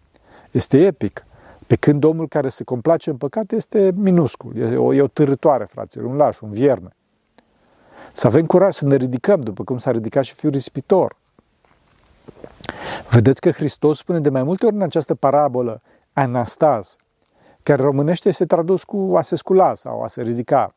este 0.51 0.87
epic, 0.87 1.25
pe 1.67 1.77
când 1.77 2.05
omul 2.05 2.29
care 2.29 2.49
se 2.49 2.65
complace 2.65 3.11
în 3.11 3.17
păcat 3.17 3.53
este 3.53 3.93
minuscul, 3.95 4.57
e 4.57 4.77
o, 4.77 4.95
e 4.95 5.03
o 5.03 5.07
târătoare, 5.07 5.65
fraților, 5.65 6.07
un 6.07 6.17
laș, 6.17 6.41
un 6.41 6.51
vierme. 6.51 6.97
Să 8.13 8.27
avem 8.27 8.47
curaj 8.47 8.75
să 8.75 8.87
ne 8.87 8.97
ridicăm, 8.97 9.41
după 9.41 9.65
cum 9.65 9.79
s-a 9.79 9.91
ridicat 9.91 10.25
și 10.25 10.35
fiul 10.35 10.53
risipitor. 10.53 11.17
Vedeți 13.11 13.41
că 13.41 13.51
Hristos 13.51 13.99
spune 13.99 14.21
de 14.21 14.29
mai 14.29 14.43
multe 14.43 14.67
ori 14.67 14.75
în 14.75 14.83
această 14.83 15.15
parabolă 15.15 15.83
anastaz, 16.13 16.97
care 17.63 17.83
românește 17.83 18.29
este 18.29 18.47
tradus 18.47 18.85
cu 18.85 19.13
a 19.17 19.21
se 19.23 19.37
scula 19.37 19.75
sau 19.75 20.03
a 20.03 20.09
se 20.09 20.23
ridica. 20.23 20.75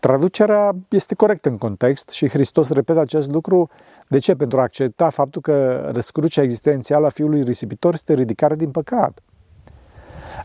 Traducerea 0.00 0.72
este 0.88 1.14
corectă 1.14 1.48
în 1.48 1.58
context 1.58 2.10
și 2.10 2.28
Hristos 2.28 2.70
repetă 2.70 3.00
acest 3.00 3.30
lucru. 3.30 3.70
De 4.08 4.18
ce? 4.18 4.34
Pentru 4.34 4.58
a 4.58 4.62
accepta 4.62 5.10
faptul 5.10 5.40
că 5.40 5.88
răscrucea 5.92 6.42
existențială 6.42 7.06
a 7.06 7.08
fiului 7.08 7.42
risipitor 7.42 7.94
este 7.94 8.14
ridicare 8.14 8.54
din 8.54 8.70
păcat. 8.70 9.22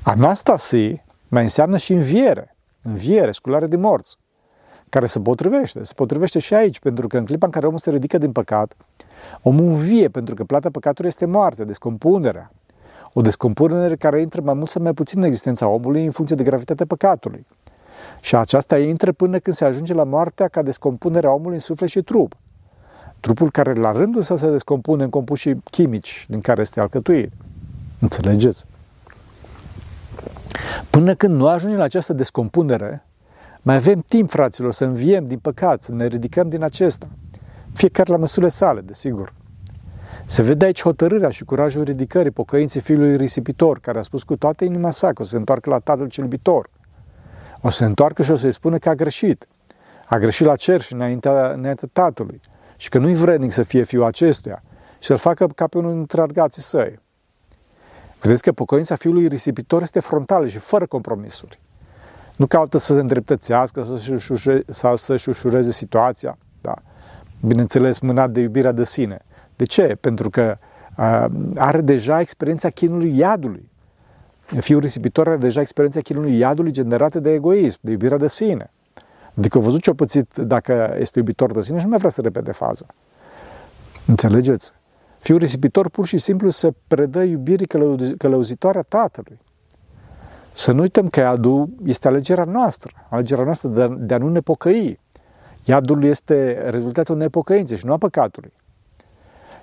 Anastasi 0.01 1.03
mai 1.27 1.43
înseamnă 1.43 1.77
și 1.77 1.93
înviere, 1.93 2.55
înviere, 2.81 3.31
sculare 3.31 3.67
de 3.67 3.75
morți, 3.75 4.17
care 4.89 5.05
se 5.05 5.19
potrivește, 5.19 5.83
se 5.83 5.93
potrivește 5.95 6.39
și 6.39 6.53
aici, 6.53 6.79
pentru 6.79 7.07
că 7.07 7.17
în 7.17 7.25
clipa 7.25 7.45
în 7.45 7.51
care 7.51 7.65
omul 7.65 7.79
se 7.79 7.89
ridică 7.89 8.17
din 8.17 8.31
păcat, 8.31 8.75
omul 9.41 9.65
învie, 9.65 10.09
pentru 10.09 10.35
că 10.35 10.43
plata 10.43 10.69
păcatului 10.69 11.09
este 11.09 11.25
moarte, 11.25 11.63
descompunerea, 11.63 12.51
o 13.13 13.21
descompunere 13.21 13.95
care 13.95 14.21
intră 14.21 14.41
mai 14.41 14.53
mult 14.53 14.69
sau 14.69 14.81
mai 14.81 14.93
puțin 14.93 15.19
în 15.19 15.25
existența 15.25 15.67
omului 15.67 16.05
în 16.05 16.11
funcție 16.11 16.35
de 16.35 16.43
gravitatea 16.43 16.85
păcatului. 16.85 17.45
Și 18.21 18.35
aceasta 18.35 18.77
intră 18.77 19.11
până 19.11 19.39
când 19.39 19.55
se 19.55 19.65
ajunge 19.65 19.93
la 19.93 20.03
moartea 20.03 20.47
ca 20.47 20.61
descompunerea 20.61 21.33
omului 21.33 21.53
în 21.53 21.59
suflet 21.59 21.89
și 21.89 22.01
trup. 22.01 22.35
Trupul 23.19 23.51
care 23.51 23.73
la 23.73 23.91
rândul 23.91 24.21
său 24.21 24.37
se 24.37 24.51
descompune 24.51 25.03
în 25.03 25.09
compuși 25.09 25.53
chimici 25.71 26.25
din 26.29 26.41
care 26.41 26.61
este 26.61 26.79
alcătuit. 26.79 27.31
Înțelegeți? 27.99 28.65
Până 30.89 31.15
când 31.15 31.35
nu 31.35 31.47
ajungem 31.47 31.77
la 31.77 31.83
această 31.83 32.13
descompunere, 32.13 33.05
mai 33.61 33.75
avem 33.75 34.03
timp, 34.07 34.29
fraților, 34.29 34.73
să 34.73 34.85
înviem 34.85 35.25
din 35.25 35.37
păcat, 35.37 35.81
să 35.81 35.91
ne 35.91 36.07
ridicăm 36.07 36.49
din 36.49 36.63
acesta. 36.63 37.07
Fiecare 37.73 38.11
la 38.11 38.17
măsurile 38.17 38.49
sale, 38.51 38.81
desigur. 38.81 39.33
Se 40.25 40.41
vede 40.41 40.65
aici 40.65 40.81
hotărârea 40.81 41.29
și 41.29 41.43
curajul 41.43 41.83
ridicării 41.83 42.31
pocăinții 42.31 42.81
fiului 42.81 43.17
risipitor, 43.17 43.79
care 43.79 43.99
a 43.99 44.01
spus 44.01 44.23
cu 44.23 44.35
toată 44.35 44.63
inima 44.63 44.89
sa 44.89 45.13
că 45.13 45.21
o 45.21 45.25
să 45.25 45.31
se 45.31 45.37
întoarcă 45.37 45.69
la 45.69 45.79
tatăl 45.79 46.07
cel 46.07 46.23
iubitor. 46.23 46.69
O 47.61 47.69
să 47.69 47.77
se 47.77 47.85
întoarcă 47.85 48.23
și 48.23 48.31
o 48.31 48.35
să-i 48.35 48.51
spună 48.51 48.77
că 48.77 48.89
a 48.89 48.95
greșit. 48.95 49.47
A 50.05 50.17
greșit 50.17 50.45
la 50.45 50.55
cer 50.55 50.81
și 50.81 50.93
înaintea, 50.93 51.51
înaintea 51.51 51.87
tatălui. 51.93 52.41
Și 52.77 52.89
că 52.89 52.97
nu-i 52.97 53.15
vrednic 53.15 53.51
să 53.51 53.63
fie 53.63 53.83
fiul 53.83 54.03
acestuia 54.03 54.63
și 54.99 55.07
să-l 55.07 55.17
facă 55.17 55.47
ca 55.47 55.67
pe 55.67 55.77
unul 55.77 55.93
dintre 55.93 56.21
argații 56.21 56.61
săi. 56.61 56.99
Vedeți 58.21 58.41
că 58.41 58.51
pocăința 58.51 58.95
fiului 58.95 59.27
risipitor 59.27 59.81
este 59.81 59.99
frontală 59.99 60.47
și 60.47 60.57
fără 60.57 60.85
compromisuri. 60.85 61.59
Nu 62.35 62.45
caută 62.45 62.77
să 62.77 62.93
se 62.93 62.99
îndreptățească 62.99 63.85
sau 64.67 64.95
să-și 64.95 65.29
ușureze 65.29 65.71
situația. 65.71 66.37
Da. 66.61 66.73
Bineînțeles, 67.41 67.99
mânat 67.99 68.29
de 68.31 68.39
iubirea 68.39 68.71
de 68.71 68.83
sine– 68.83 69.19
de 69.55 69.63
ce? 69.63 69.97
Pentru 70.01 70.29
că 70.29 70.57
uh, 70.97 71.25
are 71.55 71.81
deja 71.81 72.19
experiența 72.19 72.69
chinului 72.69 73.17
iadului. 73.17 73.71
Fiul 74.45 74.79
risipitor 74.79 75.27
are 75.27 75.37
deja 75.37 75.61
experiența 75.61 75.99
chinului 75.99 76.37
iadului 76.37 76.71
generată 76.71 77.19
de 77.19 77.31
egoism, 77.31 77.79
de 77.81 77.91
iubirea 77.91 78.17
de 78.17 78.27
sine. 78.27 78.71
Adică 79.37 79.57
a 79.57 79.61
văzut 79.61 79.81
ce-a 79.81 79.93
pățit 79.93 80.35
dacă 80.35 80.95
este 80.99 81.19
iubitor 81.19 81.51
de 81.51 81.61
sine 81.61 81.77
și 81.77 81.83
nu 81.83 81.89
mai 81.89 81.97
vrea 81.97 82.11
să 82.11 82.21
repede 82.21 82.51
faza. 82.51 82.85
Înțelegeți? 84.07 84.71
Fiul 85.19 85.37
risipitor 85.37 85.89
pur 85.89 86.05
și 86.05 86.17
simplu 86.17 86.49
se 86.49 86.73
predă 86.87 87.23
iubirii 87.23 87.67
călăuzitoare 88.17 88.77
a 88.77 88.81
tatălui. 88.81 89.39
Să 90.51 90.71
nu 90.71 90.81
uităm 90.81 91.09
că 91.09 91.19
iadul 91.19 91.69
este 91.85 92.07
alegerea 92.07 92.43
noastră, 92.43 92.91
alegerea 93.09 93.43
noastră 93.43 93.69
de 93.69 93.81
a, 93.81 93.87
de 93.87 94.13
a 94.13 94.17
nu 94.17 94.29
ne 94.29 94.39
pocăi. 94.39 94.99
Iadul 95.63 96.03
este 96.03 96.69
rezultatul 96.69 97.17
nepocăinței 97.17 97.77
și 97.77 97.85
nu 97.85 97.93
a 97.93 97.97
păcatului. 97.97 98.53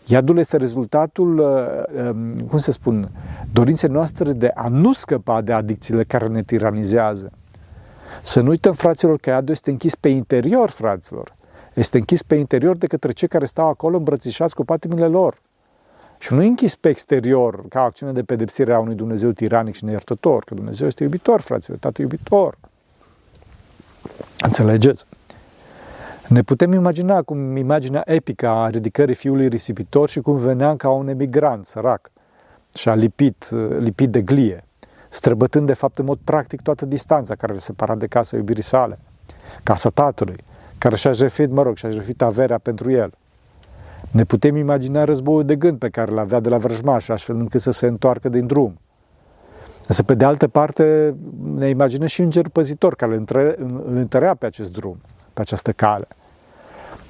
Iadul 0.07 0.39
este 0.39 0.57
rezultatul, 0.57 1.39
uh, 1.39 2.09
um, 2.09 2.39
cum 2.39 2.59
se 2.59 2.73
spun, 2.73 3.11
dorinței 3.53 3.89
noastre 3.89 4.33
de 4.33 4.51
a 4.55 4.69
nu 4.69 4.93
scăpa 4.93 5.41
de 5.41 5.53
adicțiile 5.53 6.05
care 6.05 6.27
ne 6.27 6.43
tiranizează. 6.43 7.31
Să 8.23 8.41
nu 8.41 8.49
uităm, 8.49 8.73
fraților, 8.73 9.19
că 9.19 9.31
iadul 9.31 9.51
este 9.51 9.71
închis 9.71 9.95
pe 9.95 10.09
interior, 10.09 10.71
fraților. 10.71 11.35
Este 11.75 11.99
închis 11.99 12.23
pe 12.23 12.35
interior 12.35 12.77
de 12.77 12.87
către 12.87 13.13
cei 13.13 13.29
care 13.29 13.45
stau 13.45 13.69
acolo 13.69 13.97
îmbrățișați 13.97 14.55
cu 14.55 14.65
patimile 14.65 15.07
lor. 15.07 15.41
Și 16.19 16.35
nu 16.35 16.43
e 16.43 16.47
închis 16.47 16.75
pe 16.75 16.89
exterior, 16.89 17.69
ca 17.69 17.83
acțiune 17.83 18.13
de 18.13 18.23
pedepsire 18.23 18.73
a 18.73 18.79
unui 18.79 18.95
Dumnezeu 18.95 19.31
tiranic 19.31 19.75
și 19.75 19.85
neiertător, 19.85 20.45
că 20.45 20.55
Dumnezeu 20.55 20.87
este 20.87 21.03
iubitor, 21.03 21.41
fraților, 21.41 21.79
Tată 21.79 22.01
iubitor. 22.03 22.59
Înțelegeți? 24.41 25.05
Ne 26.33 26.43
putem 26.43 26.73
imagina 26.73 27.23
cum 27.23 27.57
imaginea 27.57 28.03
epică 28.05 28.49
a 28.49 28.69
ridicării 28.69 29.15
fiului 29.15 29.49
risipitor 29.49 30.09
și 30.09 30.21
cum 30.21 30.37
venea 30.37 30.77
ca 30.77 30.91
un 30.91 31.09
emigrant 31.09 31.67
sărac 31.67 32.11
și 32.75 32.89
a 32.89 32.95
lipit, 32.95 33.51
lipit 33.79 34.11
de 34.11 34.23
glie, 34.23 34.65
străbătând 35.09 35.67
de 35.67 35.73
fapt 35.73 35.99
în 35.99 36.05
mod 36.05 36.19
practic 36.25 36.63
toată 36.63 36.87
distanța 36.87 37.35
care 37.35 37.53
le 37.53 37.59
separa 37.59 37.95
de 37.95 38.07
casa 38.07 38.37
iubirii 38.37 38.63
sale, 38.63 38.99
casa 39.63 39.89
tatălui, 39.89 40.45
care 40.79 40.97
și-a 40.97 41.13
jertfit, 41.13 41.51
mă 41.51 41.63
rog, 41.63 41.77
și-a 41.77 41.91
jertfit 41.91 42.23
averea 42.23 42.59
pentru 42.59 42.91
el. 42.91 43.13
Ne 44.11 44.25
putem 44.25 44.57
imagina 44.57 45.05
războiul 45.05 45.45
de 45.45 45.57
gând 45.57 45.79
pe 45.79 45.89
care 45.89 46.11
l 46.11 46.19
avea 46.19 46.41
de 46.41 46.49
la 46.49 46.59
vrăjmaș, 46.59 47.09
astfel 47.09 47.37
încât 47.37 47.61
să 47.61 47.71
se 47.71 47.87
întoarcă 47.87 48.29
din 48.29 48.47
drum. 48.47 48.79
Însă, 49.89 50.03
pe 50.03 50.15
de 50.15 50.25
altă 50.25 50.49
parte, 50.49 51.15
ne 51.55 51.69
imaginăm 51.69 52.07
și 52.07 52.23
îngerul 52.23 52.51
păzitor 52.51 52.95
care 52.95 53.15
îl 53.15 53.25
întărea 53.85 54.35
pe 54.35 54.47
acest 54.47 54.73
drum, 54.73 55.01
pe 55.33 55.41
această 55.41 55.73
cale. 55.73 56.07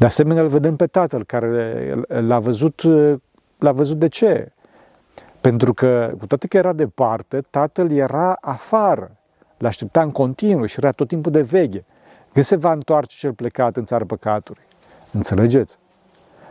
De 0.02 0.08
asemenea, 0.08 0.42
îl 0.42 0.48
vedem 0.48 0.76
pe 0.76 0.86
tatăl 0.86 1.24
care 1.24 1.94
l-a 2.08 2.38
văzut, 2.38 2.82
l-a 3.58 3.72
văzut 3.72 3.98
de 3.98 4.08
ce? 4.08 4.52
Pentru 5.40 5.74
că, 5.74 6.14
cu 6.18 6.26
toate 6.26 6.46
că 6.46 6.56
era 6.56 6.72
departe, 6.72 7.40
tatăl 7.50 7.90
era 7.90 8.36
afară, 8.40 9.16
l-aștepta 9.58 10.02
în 10.02 10.10
continuu 10.10 10.66
și 10.66 10.78
era 10.78 10.92
tot 10.92 11.08
timpul 11.08 11.32
de 11.32 11.42
veche. 11.42 11.84
Când 12.32 12.44
se 12.44 12.56
va 12.56 12.72
întoarce 12.72 13.16
cel 13.18 13.32
plecat 13.32 13.76
în 13.76 13.84
țara 13.84 14.04
păcatului? 14.04 14.62
Înțelegeți? 15.12 15.78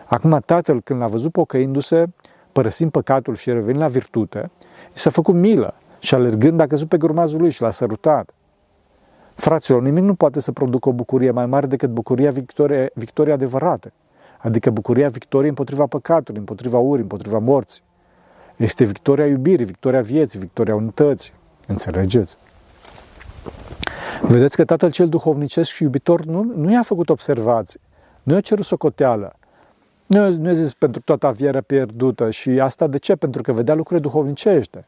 Acum 0.05 0.41
tatăl, 0.45 0.81
când 0.81 0.99
l-a 0.99 1.07
văzut 1.07 1.31
pocăindu-se, 1.31 2.05
părăsim 2.51 2.89
păcatul 2.89 3.35
și 3.35 3.51
revenim 3.51 3.79
la 3.79 3.87
virtute, 3.87 4.51
i 4.93 4.97
s-a 4.97 5.09
făcut 5.09 5.35
milă 5.35 5.73
și 5.99 6.15
alergând 6.15 6.59
a 6.59 6.67
căzut 6.67 6.87
pe 6.87 6.97
grumazul 6.97 7.39
lui 7.39 7.49
și 7.49 7.61
l-a 7.61 7.71
sărutat. 7.71 8.33
Fraților, 9.41 9.81
nimic 9.81 10.03
nu 10.03 10.13
poate 10.13 10.39
să 10.39 10.51
producă 10.51 10.89
o 10.89 10.91
bucurie 10.91 11.31
mai 11.31 11.45
mare 11.45 11.67
decât 11.67 11.89
bucuria 11.89 12.31
victoriei 12.31 12.89
victoria 12.93 13.33
adevărată, 13.33 13.91
adică 14.37 14.69
bucuria 14.69 15.09
victoriei 15.09 15.49
împotriva 15.49 15.85
păcatului, 15.85 16.39
împotriva 16.39 16.77
urii, 16.77 17.01
împotriva 17.01 17.37
morții. 17.37 17.81
Este 18.55 18.83
victoria 18.83 19.25
iubirii, 19.25 19.65
victoria 19.65 20.01
vieții, 20.01 20.39
victoria 20.39 20.75
unității. 20.75 21.33
Înțelegeți? 21.67 22.37
Vedeți 24.21 24.55
că 24.55 24.65
Tatăl 24.65 24.91
cel 24.91 25.09
duhovnicesc 25.09 25.69
și 25.69 25.83
iubitor 25.83 26.25
nu, 26.25 26.53
nu 26.55 26.71
i-a 26.71 26.83
făcut 26.83 27.09
observații, 27.09 27.79
nu 28.23 28.33
i-a 28.33 28.41
cerut 28.41 28.65
socoteală, 28.65 29.35
nu, 30.05 30.29
nu 30.29 30.47
i-a 30.47 30.53
zis 30.53 30.73
pentru 30.73 31.01
toată 31.01 31.27
avierea 31.27 31.61
pierdută 31.61 32.29
și 32.29 32.49
asta 32.49 32.87
de 32.87 32.97
ce? 32.97 33.15
Pentru 33.15 33.41
că 33.41 33.51
vedea 33.51 33.75
lucrurile 33.75 34.07
duhovnicește. 34.07 34.85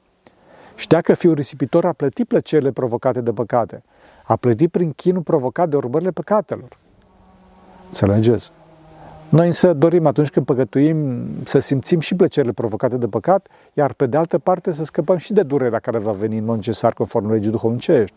Știa 0.76 1.02
că 1.02 1.14
fiul 1.14 1.34
risipitor 1.34 1.86
a 1.86 1.94
plătit 1.94 2.28
plăcerile 2.28 2.72
provocate 2.72 3.22
de 3.22 3.32
păcate, 3.32 3.84
a 4.24 4.36
plătit 4.36 4.72
prin 4.72 4.92
chinul 4.92 5.22
provocat 5.22 5.70
de 5.70 5.76
urmările 5.76 6.12
păcatelor. 6.12 6.78
Înțelegeți? 7.88 8.52
Noi 9.30 9.48
însă 9.48 9.74
dorim 9.74 10.06
atunci 10.06 10.30
când 10.30 10.46
păcătuim 10.46 11.26
să 11.46 11.60
simțim 11.60 12.00
și 12.00 12.16
plăcerile 12.16 12.52
provocate 12.52 12.98
de 12.98 13.08
păcat, 13.08 13.48
iar 13.74 13.94
pe 13.94 14.06
de 14.06 14.18
altă 14.18 14.38
parte 14.38 14.72
să 14.72 14.84
scăpăm 14.84 15.18
și 15.18 15.34
de 15.34 15.44
durerea 15.44 15.80
care 15.80 15.98
va 15.98 16.12
veni 16.12 16.38
în 16.38 16.46
mod 16.46 16.56
necesar 16.56 16.94
conform 16.94 17.30
legii 17.30 17.52
duhovnicești. 17.52 18.16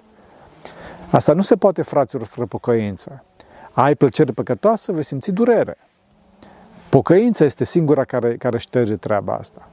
Asta 1.11 1.33
nu 1.33 1.43
se 1.43 1.57
poate, 1.57 1.83
fraților, 1.83 2.27
fără 2.27 2.47
pocăință. 2.47 3.25
Ai 3.73 3.95
plăcere 3.95 4.33
păcătoasă, 4.33 4.93
vei 4.93 5.05
simți 5.05 5.31
durere. 5.31 5.77
Pocăința 6.89 7.45
este 7.45 7.65
singura 7.65 8.05
care, 8.05 8.37
care 8.37 8.59
șterge 8.59 8.97
treaba 8.97 9.35
asta. 9.35 9.69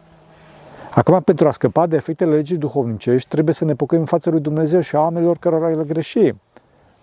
Acum, 0.95 1.21
pentru 1.21 1.47
a 1.47 1.51
scăpa 1.51 1.88
de 1.88 1.95
efectele 1.95 2.35
legii 2.35 2.57
duhovnicești, 2.57 3.29
trebuie 3.29 3.53
să 3.53 3.65
ne 3.65 3.75
pocăim 3.75 4.01
în 4.01 4.07
fața 4.07 4.31
lui 4.31 4.39
Dumnezeu 4.39 4.79
și 4.79 4.95
a 4.95 5.00
oamenilor 5.00 5.38
cărora 5.38 5.69
le 5.69 5.83
greșim. 5.83 6.41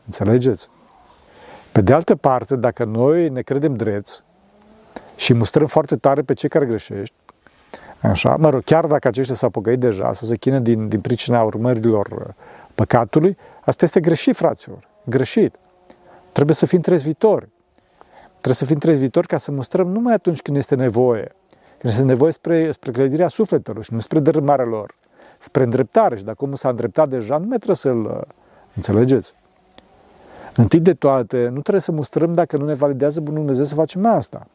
Înțelegeți? 0.05 0.69
Pe 1.73 1.81
de 1.81 1.93
altă 1.93 2.17
parte, 2.17 2.57
dacă 2.57 2.85
noi 2.85 3.29
ne 3.29 3.43
credem 3.43 3.77
drepți 3.77 4.23
și 5.17 5.35
mustrăm 5.35 5.67
foarte 5.67 5.97
tare 5.97 6.23
pe 6.23 6.35
cei 6.35 6.49
care 6.49 6.67
greșești, 6.67 7.15
așa, 8.03 8.37
mă 8.37 8.51
rog, 8.51 8.65
chiar 8.65 8.87
dacă 8.87 9.09
aceștia 9.09 9.35
s-au 9.35 9.51
pocăit 9.51 9.79
deja, 9.79 10.13
să 10.13 10.25
se 10.25 10.37
chină 10.37 10.59
din, 10.59 10.89
din 10.89 11.01
pricina 11.01 11.43
urmărilor 11.43 12.35
păcatului, 12.75 13.37
asta 13.61 13.85
este 13.85 14.01
greșit, 14.01 14.37
fraților, 14.37 14.89
greșit. 15.05 15.55
Trebuie 16.33 16.57
să 16.57 16.67
fim 16.67 16.81
trezvitori. 16.81 17.49
Trebuie 18.31 18.55
să 18.55 18.65
fim 18.65 18.79
trezvitori 18.79 19.27
ca 19.27 19.39
să 19.39 19.51
mustrăm 19.51 19.89
numai 19.89 20.15
atunci 20.15 20.43
când 20.43 20.57
este 20.57 20.75
nevoie. 20.75 21.35
Când 21.81 21.93
este 21.93 22.05
nevoie 22.05 22.33
spre, 22.33 22.71
spre 22.71 22.91
clădirea 22.91 23.29
sufletelor 23.29 23.85
și 23.85 23.93
nu 23.93 24.01
spre 24.01 24.19
dărâmarea 24.19 24.65
lor. 24.65 24.95
Spre 25.39 25.63
îndreptare. 25.63 26.17
Și 26.17 26.25
dacă 26.25 26.45
omul 26.45 26.57
s-a 26.57 26.69
îndreptat 26.69 27.09
deja, 27.09 27.37
nu 27.37 27.47
mai 27.47 27.57
trebuie 27.57 27.77
să-l 27.77 28.27
înțelegeți. 28.75 29.35
Întâi 30.57 30.81
de 30.81 30.95
toate, 30.95 31.45
nu 31.45 31.61
trebuie 31.61 31.81
să 31.81 31.93
mustrăm 31.93 32.35
dacă 32.35 32.57
nu 32.57 32.65
ne 32.65 32.75
validează 32.75 33.21
Bunul 33.21 33.39
Dumnezeu 33.39 33.65
să 33.65 33.75
facem 33.75 34.07
asta. 34.07 34.47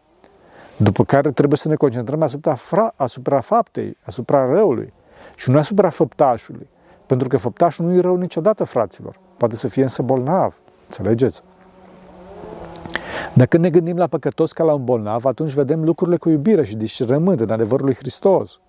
După 0.78 1.04
care 1.04 1.32
trebuie 1.32 1.58
să 1.58 1.68
ne 1.68 1.76
concentrăm 1.76 2.22
asupra, 2.22 2.54
fra, 2.54 2.94
asupra 2.96 3.40
faptei, 3.40 3.98
asupra 4.04 4.46
răului 4.46 4.94
și 5.36 5.50
nu 5.50 5.58
asupra 5.58 5.90
făptașului. 5.90 6.68
Pentru 7.06 7.28
că 7.28 7.38
făptașul 7.38 7.86
nu 7.86 7.94
e 7.94 8.00
rău 8.00 8.16
niciodată, 8.16 8.64
fraților. 8.64 9.20
Poate 9.38 9.56
să 9.56 9.68
fie 9.68 9.82
însă 9.82 10.02
bolnav. 10.02 10.58
Înțelegeți? 10.86 11.44
Dacă 13.38 13.58
ne 13.58 13.70
gândim 13.70 13.98
la 13.98 14.08
păcătos 14.08 14.52
ca 14.52 14.64
la 14.64 14.74
un 14.74 14.84
bolnav, 14.84 15.26
atunci 15.26 15.52
vedem 15.52 15.84
lucrurile 15.84 16.18
cu 16.18 16.30
iubire 16.30 16.66
și 16.66 16.76
discernământ 16.76 17.40
în 17.40 17.50
adevărul 17.50 17.86
lui 17.86 17.96
Hristos. 17.96 18.60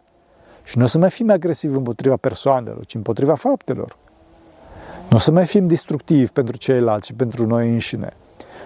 Și 0.64 0.78
nu 0.78 0.84
o 0.84 0.86
să 0.86 0.98
mai 0.98 1.10
fim 1.10 1.30
agresivi 1.30 1.76
împotriva 1.76 2.16
persoanelor, 2.16 2.84
ci 2.84 2.94
împotriva 2.94 3.34
faptelor. 3.34 3.96
Nu 5.10 5.16
o 5.16 5.18
să 5.18 5.30
mai 5.30 5.46
fim 5.46 5.66
destructivi 5.66 6.30
pentru 6.30 6.56
ceilalți 6.56 7.06
și 7.06 7.14
pentru 7.14 7.46
noi 7.46 7.70
înșine, 7.70 8.12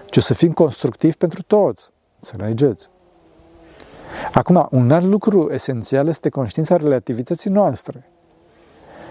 ci 0.05 0.17
o 0.17 0.19
să 0.19 0.33
fim 0.33 0.51
constructivi 0.51 1.15
pentru 1.15 1.43
toți. 1.43 1.89
Înțelegeți? 2.19 2.89
Acum, 4.33 4.67
un 4.71 4.91
alt 4.91 5.05
lucru 5.05 5.49
esențial 5.51 6.07
este 6.07 6.29
conștiința 6.29 6.77
relativității 6.77 7.49
noastre. 7.49 8.09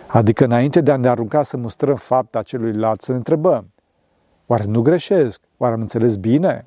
Adică 0.07 0.45
înainte 0.45 0.81
de 0.81 0.91
a 0.91 0.97
ne 0.97 1.09
arunca 1.09 1.43
să 1.43 1.57
mustrăm 1.57 1.97
fapta 1.97 2.43
celuilalt, 2.43 3.01
să 3.01 3.11
ne 3.11 3.17
întrebăm, 3.17 3.73
oare 4.47 4.65
nu 4.65 4.83
greșesc? 4.83 5.41
Oare 5.57 5.75
am 5.75 5.81
înțeles 5.81 6.17
bine? 6.17 6.65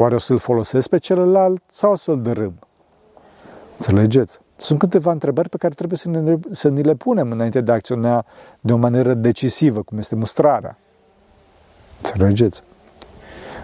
Oare 0.00 0.14
o 0.14 0.18
să-l 0.18 0.38
folosesc 0.38 0.88
pe 0.88 0.98
celălalt 0.98 1.62
sau 1.66 1.92
o 1.92 1.94
să-l 1.94 2.22
dărâm? 2.22 2.58
Înțelegeți? 3.76 4.40
Sunt 4.56 4.78
câteva 4.78 5.12
întrebări 5.12 5.48
pe 5.48 5.56
care 5.56 5.74
trebuie 5.74 5.98
să 5.98 6.08
ne, 6.08 6.36
să 6.50 6.68
ni 6.68 6.82
le 6.82 6.94
punem 6.94 7.30
înainte 7.30 7.60
de 7.60 7.70
a 7.70 7.74
acționa 7.74 8.24
de 8.60 8.72
o 8.72 8.76
manieră 8.76 9.14
decisivă, 9.14 9.82
cum 9.82 9.98
este 9.98 10.14
mustrarea. 10.14 10.78
Înțelegeți? 12.02 12.62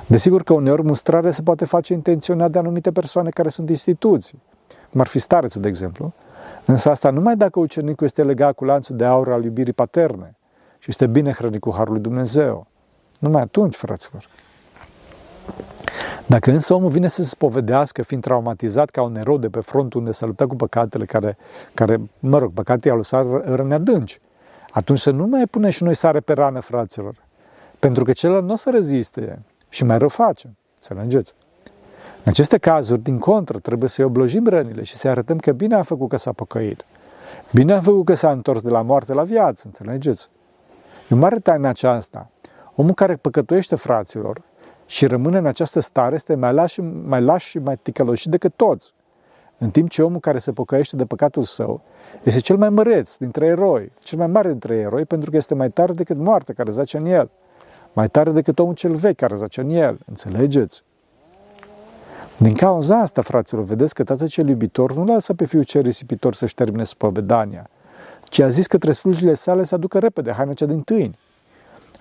Desigur 0.06 0.42
că 0.42 0.52
uneori 0.52 0.82
mustrarea 0.82 1.30
se 1.30 1.42
poate 1.42 1.64
face 1.64 1.92
intenționat 1.92 2.50
de 2.50 2.58
anumite 2.58 2.92
persoane 2.92 3.28
care 3.28 3.48
sunt 3.48 3.68
instituții, 3.68 4.42
cum 4.90 5.00
ar 5.00 5.06
fi 5.06 5.18
starețul, 5.18 5.60
de 5.60 5.68
exemplu, 5.68 6.12
însă 6.64 6.90
asta 6.90 7.10
numai 7.10 7.36
dacă 7.36 7.58
ucenicul 7.58 8.06
este 8.06 8.22
legat 8.22 8.54
cu 8.54 8.64
lanțul 8.64 8.96
de 8.96 9.04
aur 9.04 9.32
al 9.32 9.44
iubirii 9.44 9.72
paterne 9.72 10.36
și 10.78 10.90
este 10.90 11.06
bine 11.06 11.32
hrănit 11.32 11.60
cu 11.60 11.72
Harul 11.74 11.92
lui 11.92 12.02
Dumnezeu. 12.02 12.66
Numai 13.18 13.42
atunci, 13.42 13.74
fraților. 13.74 14.28
Dacă 16.26 16.50
însă 16.50 16.74
omul 16.74 16.90
vine 16.90 17.08
să 17.08 17.22
se 17.22 17.28
spovedească, 17.28 18.02
fiind 18.02 18.22
traumatizat 18.22 18.90
ca 18.90 19.02
un 19.02 19.16
erou 19.16 19.38
de 19.38 19.48
pe 19.48 19.60
frontul 19.60 20.00
unde 20.00 20.12
s-a 20.12 20.26
luptat 20.26 20.46
cu 20.46 20.56
păcatele 20.56 21.04
care, 21.04 21.36
care 21.74 22.00
mă 22.18 22.38
rog, 22.38 22.52
păcatele 22.52 22.88
i-au 22.88 22.96
lăsat 22.96 23.54
răni 23.54 23.72
adânci, 23.72 24.20
atunci 24.70 24.98
să 24.98 25.10
nu 25.10 25.26
mai 25.26 25.46
pune 25.46 25.70
și 25.70 25.82
noi 25.82 25.94
sare 25.94 26.20
pe 26.20 26.32
rană, 26.32 26.60
fraților. 26.60 27.14
Pentru 27.78 28.04
că 28.04 28.12
celălalt 28.12 28.44
nu 28.44 28.52
o 28.52 28.56
să 28.56 28.70
reziste 28.70 29.42
și 29.68 29.84
mai 29.84 29.98
rău 29.98 30.08
face. 30.08 30.56
Înțelegeți? 30.74 31.34
În 32.24 32.30
aceste 32.30 32.58
cazuri, 32.58 33.02
din 33.02 33.18
contră, 33.18 33.58
trebuie 33.58 33.88
să-i 33.88 34.04
oblojim 34.04 34.46
rănile 34.46 34.82
și 34.82 34.96
să-i 34.96 35.10
arătăm 35.10 35.38
că 35.38 35.52
bine 35.52 35.74
a 35.74 35.82
făcut 35.82 36.08
că 36.08 36.16
s-a 36.16 36.32
păcăit. 36.32 36.84
Bine 37.52 37.72
a 37.72 37.80
făcut 37.80 38.04
că 38.04 38.14
s-a 38.14 38.30
întors 38.30 38.60
de 38.60 38.68
la 38.68 38.82
moarte 38.82 39.12
la 39.12 39.22
viață, 39.22 39.62
înțelegeți? 39.66 40.28
E 41.10 41.14
o 41.14 41.18
mare 41.18 41.38
taină 41.38 41.68
aceasta. 41.68 42.30
Omul 42.74 42.94
care 42.94 43.16
păcătuiește 43.16 43.74
fraților 43.74 44.42
și 44.86 45.06
rămâne 45.06 45.38
în 45.38 45.46
această 45.46 45.80
stare 45.80 46.14
este 46.14 46.34
mai 46.34 46.52
laș, 46.52 46.76
mai 47.04 47.22
laș 47.22 47.44
și 47.44 47.58
mai 47.58 47.78
ticăloșit 47.82 48.30
decât 48.30 48.52
toți. 48.56 48.92
În 49.58 49.70
timp 49.70 49.88
ce 49.88 50.02
omul 50.02 50.20
care 50.20 50.38
se 50.38 50.52
pocăiește 50.52 50.96
de 50.96 51.04
păcatul 51.04 51.42
său 51.42 51.82
este 52.22 52.40
cel 52.40 52.56
mai 52.56 52.68
măreț 52.68 53.16
dintre 53.16 53.46
eroi, 53.46 53.92
cel 53.98 54.18
mai 54.18 54.26
mare 54.26 54.48
dintre 54.48 54.74
eroi, 54.74 55.04
pentru 55.04 55.30
că 55.30 55.36
este 55.36 55.54
mai 55.54 55.70
tare 55.70 55.92
decât 55.92 56.16
moartea 56.16 56.54
care 56.54 56.70
zace 56.70 56.96
în 56.96 57.06
el, 57.06 57.30
mai 57.92 58.08
tare 58.08 58.30
decât 58.30 58.58
omul 58.58 58.74
cel 58.74 58.94
vechi 58.94 59.16
care 59.16 59.34
zace 59.34 59.60
în 59.60 59.70
el. 59.70 59.98
Înțelegeți? 60.06 60.82
Din 62.36 62.54
cauza 62.54 63.00
asta, 63.00 63.22
fraților, 63.22 63.64
vedeți 63.64 63.94
că 63.94 64.04
tatăl 64.04 64.28
cel 64.28 64.48
iubitor 64.48 64.94
nu 64.94 65.04
lasă 65.04 65.34
pe 65.34 65.44
fiul 65.44 65.62
cel 65.62 65.82
risipitor 65.82 66.34
să-și 66.34 66.54
termine 66.54 66.84
spovedania, 66.84 67.70
ci 68.24 68.38
a 68.38 68.48
zis 68.48 68.66
către 68.66 68.92
slujile 68.92 69.34
sale 69.34 69.64
să 69.64 69.74
aducă 69.74 69.98
repede 69.98 70.32
haina 70.32 70.52
cea 70.52 70.66
din 70.66 70.80
tâini, 70.80 71.18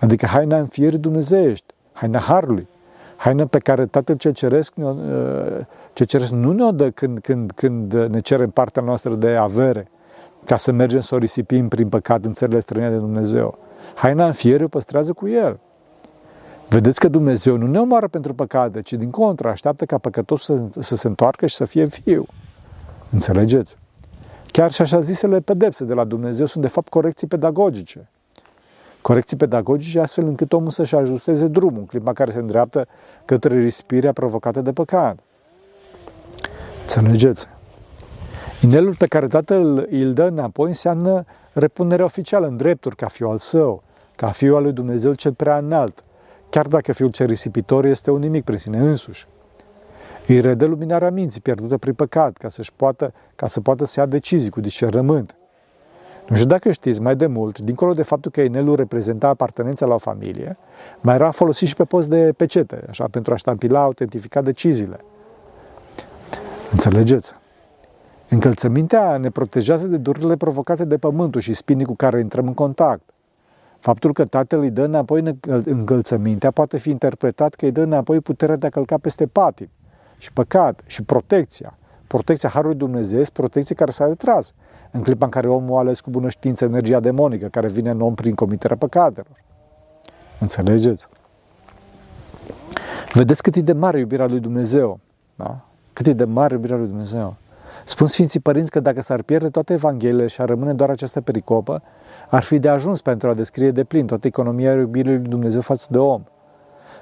adică 0.00 0.26
haina 0.26 0.58
înfierii 0.58 0.98
dumnezeiești, 0.98 1.74
haina 1.92 2.18
harului, 2.18 2.68
haina 3.16 3.46
pe 3.46 3.58
care 3.58 3.86
Tatăl 3.86 4.16
cel 4.16 4.32
Ceresc, 4.32 4.72
uh, 4.76 4.94
ce 5.92 6.04
ceresc 6.04 6.32
nu 6.32 6.52
ne-o 6.52 6.70
dă 6.70 6.90
când, 6.90 7.18
când, 7.18 7.50
când 7.54 7.92
ne 7.92 8.20
cerem 8.20 8.50
partea 8.50 8.82
noastră 8.82 9.14
de 9.14 9.28
avere, 9.28 9.88
ca 10.44 10.56
să 10.56 10.72
mergem 10.72 11.00
să 11.00 11.14
o 11.14 11.18
risipim 11.18 11.68
prin 11.68 11.88
păcat 11.88 12.24
în 12.24 12.32
țările 12.32 12.60
străine 12.60 12.90
de 12.90 12.96
Dumnezeu. 12.96 13.58
Haina 13.94 14.26
înfierii 14.26 14.64
o 14.64 14.68
păstrează 14.68 15.12
cu 15.12 15.28
El. 15.28 15.58
Vedeți 16.68 17.00
că 17.00 17.08
Dumnezeu 17.08 17.56
nu 17.56 17.66
ne 17.66 17.80
omoară 17.80 18.08
pentru 18.08 18.34
păcate, 18.34 18.82
ci 18.82 18.92
din 18.92 19.10
contră 19.10 19.48
așteaptă 19.48 19.84
ca 19.84 19.98
păcătosul 19.98 20.68
să, 20.70 20.80
să 20.80 20.96
se 20.96 21.06
întoarcă 21.06 21.46
și 21.46 21.56
să 21.56 21.64
fie 21.64 21.84
viu. 21.84 22.26
Înțelegeți? 23.10 23.76
Chiar 24.46 24.70
și 24.70 24.82
așa 24.82 25.00
zisele 25.00 25.40
pedepse 25.40 25.84
de 25.84 25.94
la 25.94 26.04
Dumnezeu 26.04 26.46
sunt 26.46 26.62
de 26.62 26.68
fapt 26.68 26.88
corecții 26.88 27.26
pedagogice. 27.26 28.08
Corecții 29.04 29.36
pedagogice 29.36 30.00
astfel 30.00 30.26
încât 30.26 30.52
omul 30.52 30.70
să-și 30.70 30.94
ajusteze 30.94 31.46
drumul 31.46 31.78
în 31.78 31.86
clipa 31.86 32.12
care 32.12 32.30
se 32.30 32.38
îndreaptă 32.38 32.86
către 33.24 33.60
rispirea 33.60 34.12
provocată 34.12 34.60
de 34.60 34.72
păcat. 34.72 35.18
Înțelegeți? 36.80 37.46
Inelul 38.62 38.94
pe 38.96 39.06
care 39.06 39.26
tatăl 39.26 39.86
îl 39.90 40.12
dă 40.12 40.24
înapoi 40.24 40.68
înseamnă 40.68 41.24
repunerea 41.52 42.04
oficială 42.04 42.46
în 42.46 42.56
drepturi 42.56 42.96
ca 42.96 43.06
fiul 43.06 43.30
al 43.30 43.38
său, 43.38 43.82
ca 44.16 44.28
fiul 44.28 44.56
al 44.56 44.62
lui 44.62 44.72
Dumnezeu 44.72 45.14
cel 45.14 45.32
prea 45.32 45.56
înalt, 45.56 46.04
chiar 46.50 46.66
dacă 46.66 46.92
fiul 46.92 47.10
cel 47.10 47.26
risipitor 47.26 47.84
este 47.84 48.10
un 48.10 48.20
nimic 48.20 48.44
prin 48.44 48.58
sine 48.58 48.78
însuși. 48.78 49.26
Îi 50.26 50.40
redă 50.40 50.64
luminarea 50.64 51.10
minții 51.10 51.40
pierdută 51.40 51.76
prin 51.76 51.94
păcat, 51.94 52.36
ca, 52.36 52.48
să 52.48 52.62
poată, 52.76 53.12
ca 53.36 53.46
să 53.46 53.60
poată 53.60 53.84
să 53.84 54.00
ia 54.00 54.06
decizii 54.06 54.50
cu 54.50 54.60
discernământ. 54.60 55.36
Nu 56.28 56.34
știu 56.36 56.48
dacă 56.48 56.70
știți, 56.70 57.00
mai 57.00 57.16
de 57.16 57.26
mult, 57.26 57.58
dincolo 57.58 57.92
de 57.92 58.02
faptul 58.02 58.30
că 58.30 58.40
inelul 58.40 58.76
reprezenta 58.76 59.28
apartenența 59.28 59.86
la 59.86 59.94
o 59.94 59.98
familie, 59.98 60.56
mai 61.00 61.14
era 61.14 61.30
folosit 61.30 61.68
și 61.68 61.76
pe 61.76 61.84
post 61.84 62.08
de 62.08 62.32
pecete, 62.36 62.84
așa, 62.88 63.06
pentru 63.10 63.32
a 63.32 63.36
ștampila, 63.36 63.82
autentifica 63.82 64.42
deciziile. 64.42 65.00
Înțelegeți? 66.72 67.34
Încălțămintea 68.28 69.16
ne 69.16 69.28
protejează 69.28 69.86
de 69.86 69.96
durile 69.96 70.36
provocate 70.36 70.84
de 70.84 70.96
pământul 70.96 71.40
și 71.40 71.54
spinii 71.54 71.84
cu 71.84 71.94
care 71.94 72.20
intrăm 72.20 72.46
în 72.46 72.54
contact. 72.54 73.02
Faptul 73.78 74.12
că 74.12 74.24
tatăl 74.24 74.60
îi 74.60 74.70
dă 74.70 74.84
înapoi 74.84 75.38
încălțămintea 75.64 76.50
poate 76.50 76.78
fi 76.78 76.90
interpretat 76.90 77.54
că 77.54 77.64
îi 77.64 77.72
dă 77.72 77.82
înapoi 77.82 78.20
puterea 78.20 78.56
de 78.56 78.66
a 78.66 78.70
călca 78.70 78.98
peste 78.98 79.26
patim 79.26 79.68
și 80.18 80.32
păcat 80.32 80.80
și 80.86 81.02
protecția. 81.02 81.78
Protecția 82.06 82.48
Harului 82.48 82.76
Dumnezeu 82.76 83.20
este 83.20 83.32
protecție 83.40 83.74
care 83.74 83.90
s-a 83.90 84.06
retras 84.06 84.52
în 84.94 85.02
clipa 85.02 85.24
în 85.24 85.30
care 85.30 85.48
omul 85.48 85.76
a 85.76 85.78
ales 85.78 86.00
cu 86.00 86.10
bună 86.10 86.28
știință 86.28 86.64
energia 86.64 87.00
demonică 87.00 87.46
care 87.46 87.68
vine 87.68 87.90
în 87.90 88.00
om 88.00 88.14
prin 88.14 88.34
comiterea 88.34 88.76
păcatelor. 88.76 89.42
Înțelegeți? 90.40 91.08
Vedeți 93.12 93.42
cât 93.42 93.56
e 93.56 93.60
de 93.60 93.72
mare 93.72 93.98
iubirea 93.98 94.26
lui 94.26 94.40
Dumnezeu. 94.40 94.98
Da? 95.34 95.60
Cât 95.92 96.06
e 96.06 96.12
de 96.12 96.24
mare 96.24 96.54
iubirea 96.54 96.76
lui 96.76 96.86
Dumnezeu. 96.86 97.36
Spun 97.84 98.06
Sfinții 98.06 98.40
Părinți 98.40 98.70
că 98.70 98.80
dacă 98.80 99.02
s-ar 99.02 99.22
pierde 99.22 99.48
toate 99.48 99.72
Evangheliile 99.72 100.26
și 100.26 100.40
ar 100.40 100.48
rămâne 100.48 100.72
doar 100.72 100.90
această 100.90 101.20
pericopă, 101.20 101.82
ar 102.30 102.42
fi 102.42 102.58
de 102.58 102.68
ajuns 102.68 103.00
pentru 103.00 103.28
a 103.28 103.34
descrie 103.34 103.70
de 103.70 103.84
plin 103.84 104.06
toată 104.06 104.26
economia 104.26 104.72
iubirii 104.72 105.16
lui 105.16 105.28
Dumnezeu 105.28 105.60
față 105.60 105.86
de 105.90 105.98
om. 105.98 106.22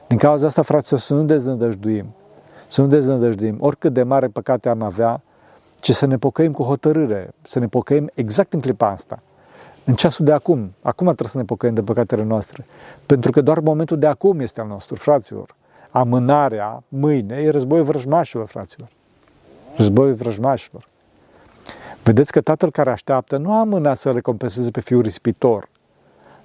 Din 0.06 0.18
cauza 0.18 0.46
asta, 0.46 0.62
fraților, 0.62 1.00
să 1.00 1.14
nu 1.14 1.24
deznădăjduim. 1.24 2.14
Să 2.66 2.80
nu 2.80 2.86
deznădăjduim. 2.86 3.56
Oricât 3.60 3.92
de 3.92 4.02
mare 4.02 4.28
păcate 4.28 4.68
am 4.68 4.82
avea, 4.82 5.22
ci 5.82 5.90
să 5.90 6.06
ne 6.06 6.18
pocăim 6.18 6.52
cu 6.52 6.62
hotărâre, 6.62 7.34
să 7.42 7.58
ne 7.58 7.68
pocăim 7.68 8.10
exact 8.14 8.52
în 8.52 8.60
clipa 8.60 8.88
asta. 8.88 9.22
În 9.84 9.94
ceasul 9.94 10.24
de 10.24 10.32
acum, 10.32 10.74
acum 10.82 11.06
trebuie 11.06 11.28
să 11.28 11.38
ne 11.38 11.44
pocăim 11.44 11.74
de 11.74 11.82
păcatele 11.82 12.22
noastre. 12.22 12.64
Pentru 13.06 13.30
că 13.30 13.40
doar 13.40 13.58
momentul 13.58 13.98
de 13.98 14.06
acum 14.06 14.40
este 14.40 14.60
al 14.60 14.66
nostru, 14.66 14.94
fraților. 14.94 15.54
Amânarea, 15.90 16.82
mâine, 16.88 17.36
e 17.36 17.50
războiul 17.50 17.84
vrăjmașilor, 17.84 18.46
fraților. 18.46 18.88
Războiul 19.76 20.14
vrăjmașilor. 20.14 20.88
Vedeți 22.02 22.32
că 22.32 22.40
tatăl 22.40 22.70
care 22.70 22.90
așteaptă 22.90 23.36
nu 23.36 23.52
amână 23.52 23.94
să 23.94 24.10
recompenseze 24.10 24.70
pe 24.70 24.80
fiul 24.80 25.02
risipitor. 25.02 25.68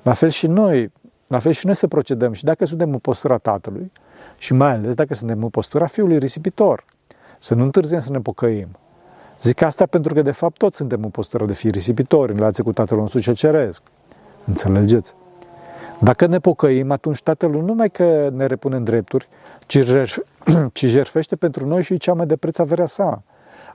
La 0.01 0.13
fel 0.13 0.29
și 0.29 0.47
noi, 0.47 0.91
la 1.27 1.39
fel 1.39 1.51
și 1.51 1.65
noi 1.65 1.75
să 1.75 1.87
procedăm 1.87 2.33
și 2.33 2.43
dacă 2.43 2.65
suntem 2.65 2.91
în 2.91 2.99
postura 2.99 3.37
tatălui 3.37 3.91
și 4.37 4.53
mai 4.53 4.71
ales 4.71 4.95
dacă 4.95 5.13
suntem 5.13 5.43
în 5.43 5.49
postura 5.49 5.85
fiului 5.85 6.17
risipitor. 6.17 6.85
Să 7.39 7.55
nu 7.55 7.63
întârziem 7.63 7.99
să 7.99 8.11
ne 8.11 8.19
pocăim. 8.19 8.67
Zic 9.41 9.61
asta 9.61 9.85
pentru 9.85 10.13
că 10.13 10.21
de 10.21 10.31
fapt 10.31 10.57
toți 10.57 10.77
suntem 10.77 11.03
în 11.03 11.09
postura 11.09 11.45
de 11.45 11.53
fi 11.53 11.69
risipitori 11.69 12.31
în 12.31 12.37
relație 12.37 12.63
cu 12.63 12.73
tatăl 12.73 12.97
nostru 12.97 13.19
cel 13.19 13.35
ceresc. 13.35 13.81
Înțelegeți? 14.45 15.15
Dacă 15.99 16.25
ne 16.25 16.39
pocăim, 16.39 16.91
atunci 16.91 17.21
Tatăl 17.21 17.49
nu 17.49 17.61
numai 17.61 17.89
că 17.89 18.29
ne 18.33 18.45
repune 18.45 18.75
în 18.75 18.83
drepturi, 18.83 19.27
ci, 19.65 19.77
jerf, 19.77 20.17
ci 20.73 20.85
jerfește 20.85 21.35
pentru 21.35 21.67
noi 21.67 21.83
și 21.83 21.97
cea 21.97 22.13
mai 22.13 22.25
de 22.25 22.35
preț 22.35 22.57
averea 22.57 22.85
sa, 22.85 23.23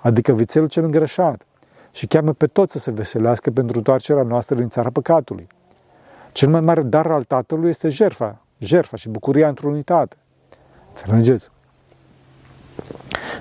adică 0.01 0.33
vițelul 0.33 0.69
cel 0.69 0.85
îngreșat 0.85 1.43
și 1.93 2.07
cheamă 2.07 2.33
pe 2.33 2.47
toți 2.47 2.73
să 2.73 2.79
se 2.79 2.91
veselească 2.91 3.51
pentru 3.51 3.77
întoarcerea 3.77 4.23
noastră 4.23 4.57
din 4.57 4.69
țara 4.69 4.91
păcatului. 4.91 5.47
Cel 6.33 6.49
mai 6.49 6.61
mare 6.61 6.83
dar 6.83 7.07
al 7.07 7.25
Tatălui 7.25 7.69
este 7.69 7.89
jerfa, 7.89 8.45
jerfa 8.59 8.97
și 8.97 9.09
bucuria 9.09 9.49
într-o 9.49 9.69
unitate. 9.69 10.17
Înțelegeți? 10.89 11.51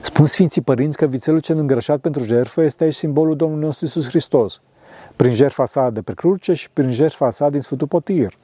Spun 0.04 0.26
Sfinții 0.26 0.62
Părinți 0.62 0.98
că 0.98 1.06
vițelul 1.06 1.40
cel 1.40 1.58
îngrășat 1.58 2.00
pentru 2.00 2.24
jerfă 2.24 2.62
este 2.62 2.84
aici 2.84 2.94
simbolul 2.94 3.36
Domnului 3.36 3.66
nostru 3.66 3.86
Iisus 3.86 4.08
Hristos, 4.08 4.62
prin 5.16 5.32
jerfa 5.32 5.66
sa 5.66 5.90
de 5.90 6.02
pe 6.02 6.14
cruce 6.14 6.54
și 6.54 6.70
prin 6.70 6.92
jerfa 6.92 7.30
sa 7.30 7.50
din 7.50 7.62
Sfântul 7.62 7.88
Potir. 7.88 8.38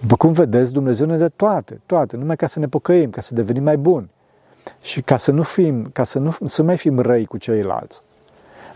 După 0.00 0.16
cum 0.16 0.32
vedeți, 0.32 0.72
Dumnezeu 0.72 1.06
ne 1.06 1.16
dă 1.16 1.28
toate, 1.28 1.80
toate, 1.86 2.16
numai 2.16 2.36
ca 2.36 2.46
să 2.46 2.58
ne 2.58 2.68
pocăim, 2.68 3.10
ca 3.10 3.20
să 3.20 3.34
devenim 3.34 3.62
mai 3.62 3.76
buni 3.76 4.10
și 4.80 5.02
ca 5.02 5.16
să 5.16 5.32
nu 5.32 5.42
fim, 5.42 5.90
ca 5.92 6.04
să 6.04 6.18
nu 6.18 6.36
să 6.44 6.62
mai 6.62 6.76
fim 6.76 6.98
răi 6.98 7.24
cu 7.24 7.36
ceilalți. 7.36 8.02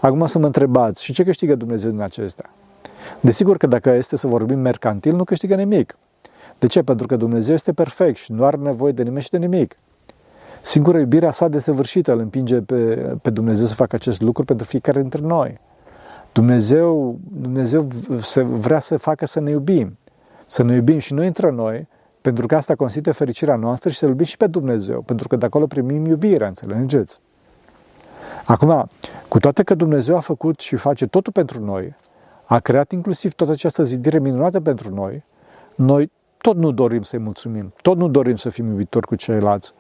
Acum 0.01 0.27
să 0.27 0.39
mă 0.39 0.47
întrebați, 0.47 1.05
și 1.05 1.13
ce 1.13 1.25
câștigă 1.25 1.55
Dumnezeu 1.55 1.91
din 1.91 2.01
acestea? 2.01 2.51
Desigur 3.21 3.57
că 3.57 3.67
dacă 3.67 3.91
este 3.91 4.17
să 4.17 4.27
vorbim 4.27 4.59
mercantil, 4.59 5.15
nu 5.15 5.25
câștigă 5.25 5.55
nimic. 5.55 5.99
De 6.59 6.67
ce? 6.67 6.83
Pentru 6.83 7.07
că 7.07 7.17
Dumnezeu 7.17 7.55
este 7.55 7.73
perfect 7.73 8.17
și 8.17 8.33
nu 8.33 8.45
are 8.45 8.57
nevoie 8.57 8.93
de 8.93 9.03
nimic 9.03 9.23
și 9.23 9.31
de 9.31 9.39
nimic. 9.39 9.77
Singura 10.67 10.99
iubirea 10.99 11.31
sa 11.31 11.49
desăvârșită 11.49 12.13
îl 12.13 12.19
împinge 12.19 12.61
pe, 12.61 12.95
pe 13.23 13.31
Dumnezeu 13.31 13.67
să 13.67 13.75
facă 13.75 13.95
acest 13.95 14.21
lucru 14.21 14.45
pentru 14.45 14.67
fiecare 14.67 15.01
dintre 15.01 15.21
noi. 15.21 15.61
Dumnezeu, 16.33 17.19
Dumnezeu 17.33 17.89
se 18.21 18.43
vrea 18.43 18.79
să 18.79 18.97
facă 18.97 19.27
să 19.27 19.41
ne 19.41 19.51
iubim. 19.51 19.99
Să 20.47 20.63
ne 20.63 20.75
iubim 20.75 20.99
și 20.99 21.13
noi 21.13 21.27
între 21.27 21.51
noi, 21.51 21.89
pentru 22.21 22.47
că 22.47 22.57
asta 22.57 22.75
constituie 22.75 23.15
fericirea 23.15 23.57
noastră 23.57 23.91
și 23.91 23.99
să 23.99 24.07
iubim 24.07 24.25
și 24.25 24.37
pe 24.37 24.47
Dumnezeu, 24.47 25.01
pentru 25.01 25.29
că 25.29 25.37
de 25.37 25.47
acolo 25.47 25.67
primim 25.67 26.07
iubirea, 26.07 26.47
înțelegeți? 26.47 27.21
Acum, 28.45 28.89
cu 29.29 29.39
toate 29.39 29.63
că 29.63 29.75
Dumnezeu 29.75 30.17
a 30.17 30.21
făcut 30.21 30.61
și 30.61 30.77
face 30.77 31.07
totul 31.07 31.33
pentru 31.33 31.65
noi, 31.65 31.95
a 32.45 32.59
creat 32.59 32.93
inclusiv 32.93 33.33
toată 33.33 33.53
această 33.53 33.83
zidire 33.83 34.19
minunată 34.19 34.61
pentru 34.61 34.95
noi, 34.95 35.25
noi 35.75 36.11
tot 36.37 36.57
nu 36.57 36.71
dorim 36.71 37.03
să-i 37.03 37.19
mulțumim, 37.19 37.73
tot 37.83 37.97
nu 37.97 38.09
dorim 38.09 38.37
să 38.37 38.49
fim 38.49 38.67
iubitori 38.67 39.07
cu 39.07 39.15
ceilalți. 39.15 39.75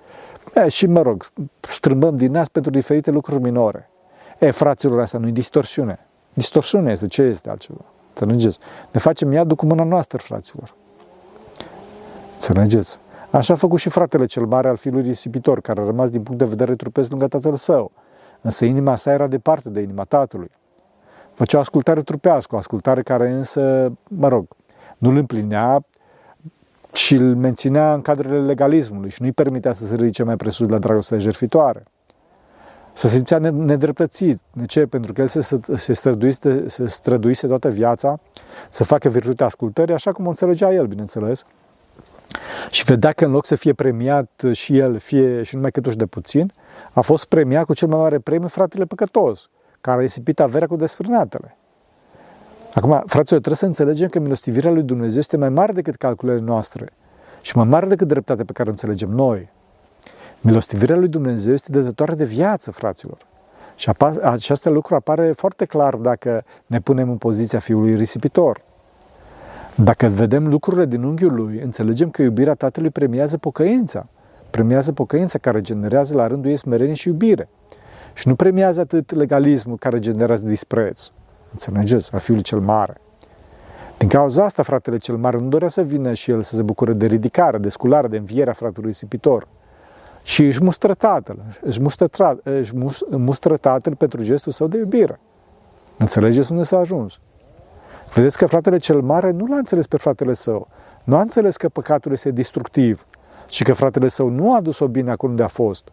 E, 0.55 0.69
și, 0.69 0.87
mă 0.87 1.03
rog, 1.03 1.31
strâmbăm 1.61 2.17
din 2.17 2.31
nas 2.33 2.49
pentru 2.49 2.71
diferite 2.71 3.11
lucruri 3.11 3.43
minore. 3.43 3.91
E, 4.39 4.51
fraților, 4.51 5.01
asta 5.01 5.19
nu 5.19 5.29
e 5.29 5.31
distorsiune. 5.31 6.07
Distorsiune 6.33 6.91
este, 6.91 7.07
ce 7.07 7.23
este 7.23 7.51
altceva? 7.51 7.85
Înțelegeți? 8.09 8.59
Ne 8.93 9.01
facem 9.01 9.33
iadul 9.33 9.57
cu 9.57 9.67
mâna 9.67 9.85
noastră, 9.85 10.19
fraților. 10.19 10.75
Înțelegeți? 12.35 12.99
Așa 13.31 13.53
a 13.53 13.57
făcut 13.57 13.79
și 13.79 13.89
fratele 13.89 14.27
cel 14.27 14.47
mare 14.47 14.69
al 14.69 14.77
fiului 14.77 15.03
risipitor, 15.03 15.61
care 15.61 15.81
a 15.81 15.85
rămas 15.85 16.11
din 16.11 16.23
punct 16.23 16.39
de 16.39 16.45
vedere 16.45 16.75
trupesc 16.75 17.11
lângă 17.11 17.27
tatăl 17.27 17.57
său. 17.57 17.93
Însă 18.41 18.65
inima 18.65 18.97
sa 18.97 19.13
era 19.13 19.27
departe 19.27 19.71
de 19.71 19.81
inima 19.81 20.05
tatălui. 20.05 20.51
Făcea 21.33 21.57
o 21.57 21.61
ascultare 21.61 22.01
trupească, 22.01 22.55
o 22.55 22.59
ascultare 22.59 23.03
care 23.03 23.31
însă, 23.31 23.93
mă 24.09 24.29
rog, 24.29 24.47
nu 24.99 25.11
îl 25.11 25.17
împlinea 25.17 25.85
și 26.97 27.15
îl 27.15 27.35
menținea 27.35 27.95
în 27.95 28.03
cadrele 28.03 28.45
legalismului 28.45 29.11
și 29.11 29.23
nu-i 29.23 29.33
permitea 29.33 29.73
să 29.73 29.87
se 29.87 29.95
ridice 29.95 30.23
mai 30.23 30.37
presus 30.37 30.69
la 30.69 30.79
dragostea 30.79 31.19
jertfitoare. 31.19 31.83
Să 32.93 33.09
se 33.09 33.15
simțea 33.15 33.39
nedreptățit. 33.39 34.41
De 34.53 34.67
ce? 34.67 34.87
Pentru 34.87 35.13
că 35.13 35.21
el 35.21 35.29
se, 35.29 35.61
se, 35.77 35.93
străduise, 35.93 36.69
se 36.69 36.87
străduise 36.87 37.47
toată 37.47 37.69
viața 37.69 38.21
să 38.71 38.85
facă 38.85 39.09
virtutea 39.09 39.47
ascultării, 39.47 39.95
așa 39.95 40.13
cum 40.13 40.25
o 40.25 40.29
înțelegea 40.29 40.73
el, 40.73 40.87
bineînțeles. 40.87 41.45
Și 42.71 42.85
vedea 42.85 43.13
că 43.13 43.25
în 43.25 43.31
loc 43.31 43.47
să 43.47 43.55
fie 43.55 43.73
premiat 43.73 44.43
și 44.53 44.79
el, 44.79 44.99
fie 44.99 45.43
și 45.43 45.55
numai 45.55 45.71
câtuși 45.71 45.97
de 45.97 46.07
puțin, 46.07 46.53
a 46.93 47.01
fost 47.01 47.25
premiat 47.25 47.65
cu 47.65 47.75
cel 47.75 47.89
mai 47.89 47.99
mare 47.99 48.19
premiu 48.19 48.49
fratele 48.49 48.85
păcătos, 48.85 49.51
care 49.81 49.99
a 49.99 50.01
risipit 50.01 50.41
averea 50.41 50.67
cu 50.67 50.77
desfrânatele. 50.77 51.57
Acum, 52.77 52.91
fraților, 52.91 53.41
trebuie 53.41 53.55
să 53.55 53.67
înțelegem 53.67 54.09
că 54.09 54.19
milostivirea 54.19 54.71
lui 54.71 54.83
Dumnezeu 54.83 55.19
este 55.19 55.37
mai 55.37 55.49
mare 55.49 55.73
decât 55.73 55.95
calculele 55.95 56.41
noastre 56.41 56.93
și 57.41 57.57
mai 57.57 57.67
mare 57.67 57.87
decât 57.87 58.07
dreptatea 58.07 58.45
pe 58.45 58.53
care 58.53 58.69
o 58.69 58.71
înțelegem 58.71 59.11
noi. 59.11 59.49
Milostivirea 60.41 60.97
lui 60.97 61.09
Dumnezeu 61.09 61.53
este 61.53 61.73
dătătoare 61.73 62.15
de 62.15 62.25
viață, 62.25 62.71
fraților. 62.71 63.19
Și 63.77 63.91
acest 64.23 64.65
lucru 64.65 64.95
apare 64.95 65.33
foarte 65.33 65.65
clar 65.65 65.95
dacă 65.95 66.45
ne 66.67 66.81
punem 66.81 67.11
în 67.11 67.17
poziția 67.17 67.59
fiului 67.59 67.95
risipitor. 67.95 68.61
Dacă 69.75 70.07
vedem 70.07 70.49
lucrurile 70.49 70.87
din 70.87 71.03
unghiul 71.03 71.35
lui, 71.35 71.59
înțelegem 71.59 72.11
că 72.11 72.23
iubirea 72.23 72.55
Tatălui 72.55 72.91
premiază 72.91 73.39
pocăința. 73.39 74.07
Premiază 74.51 74.93
pocăința 74.93 75.39
care 75.39 75.61
generează 75.61 76.15
la 76.15 76.27
rândul 76.27 76.51
ei 76.51 76.57
smerenie 76.57 76.95
și 76.95 77.09
iubire. 77.09 77.49
Și 78.15 78.29
nu 78.29 78.35
premiază 78.35 78.81
atât 78.81 79.15
legalismul 79.15 79.77
care 79.77 79.99
generează 79.99 80.47
dispreț. 80.47 81.11
Înțelegeți? 81.57 82.13
Al 82.13 82.21
fiului 82.21 82.43
cel 82.43 82.61
mare. 82.61 83.01
Din 83.99 84.09
cauza 84.09 84.45
asta, 84.45 84.63
fratele 84.63 84.97
cel 84.97 85.17
mare 85.17 85.39
nu 85.39 85.49
dorea 85.49 85.69
să 85.69 85.83
vină 85.83 86.13
și 86.13 86.31
el 86.31 86.43
să 86.43 86.55
se 86.55 86.63
bucure 86.63 86.93
de 86.93 87.07
ridicare, 87.07 87.59
de 87.59 87.69
sculare, 87.69 88.09
de 88.09 88.17
învierea 88.17 88.53
fratelui 88.53 88.89
risipitor. 88.89 89.49
Și 90.23 90.45
își 90.45 90.63
mustră 90.63 90.95
tatăl, 90.95 91.37
își 91.61 91.81
mustră, 91.81 92.07
își 92.43 92.75
mustră 93.11 93.57
tatăl 93.57 93.95
pentru 93.95 94.23
gestul 94.23 94.53
său 94.53 94.67
de 94.67 94.79
iubire. 94.79 95.21
Înțelegeți 95.97 96.51
unde 96.51 96.63
s-a 96.63 96.79
ajuns? 96.79 97.19
Vedeți 98.15 98.39
că 98.39 98.47
fratele 98.47 98.79
cel 98.79 99.01
mare 99.01 99.31
nu 99.31 99.47
l-a 99.47 99.57
înțeles 99.57 99.87
pe 99.87 99.97
fratele 99.97 100.33
său. 100.33 100.69
Nu 101.05 101.17
a 101.17 101.21
înțeles 101.21 101.57
că 101.57 101.69
păcatul 101.69 102.13
este 102.13 102.31
destructiv 102.31 103.07
și 103.49 103.63
că 103.63 103.73
fratele 103.73 104.09
său 104.09 104.29
nu 104.29 104.55
a 104.55 104.61
dus-o 104.61 104.87
bine 104.87 105.11
acolo 105.11 105.31
unde 105.31 105.43
a 105.43 105.49
fost. 105.49 105.89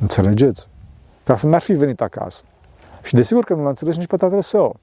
Înțelegeți? 0.00 0.68
Că 1.24 1.36
n-ar 1.42 1.60
fi 1.60 1.72
venit 1.72 2.00
acasă. 2.00 2.40
Și 3.02 3.14
desigur 3.14 3.44
că 3.44 3.54
nu 3.54 3.62
l-a 3.62 3.68
înțeles 3.68 3.96
nici 3.96 4.06
pe 4.06 4.16
tatăl 4.16 4.40
său. 4.40 4.76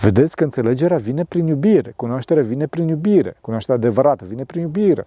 Vedeți 0.00 0.36
că 0.36 0.44
înțelegerea 0.44 0.96
vine 0.96 1.24
prin 1.24 1.46
iubire, 1.46 1.92
cunoașterea 1.96 2.42
vine 2.42 2.66
prin 2.66 2.88
iubire, 2.88 3.36
cunoașterea 3.40 3.80
adevărată 3.80 4.24
vine 4.24 4.44
prin 4.44 4.60
iubire. 4.62 5.06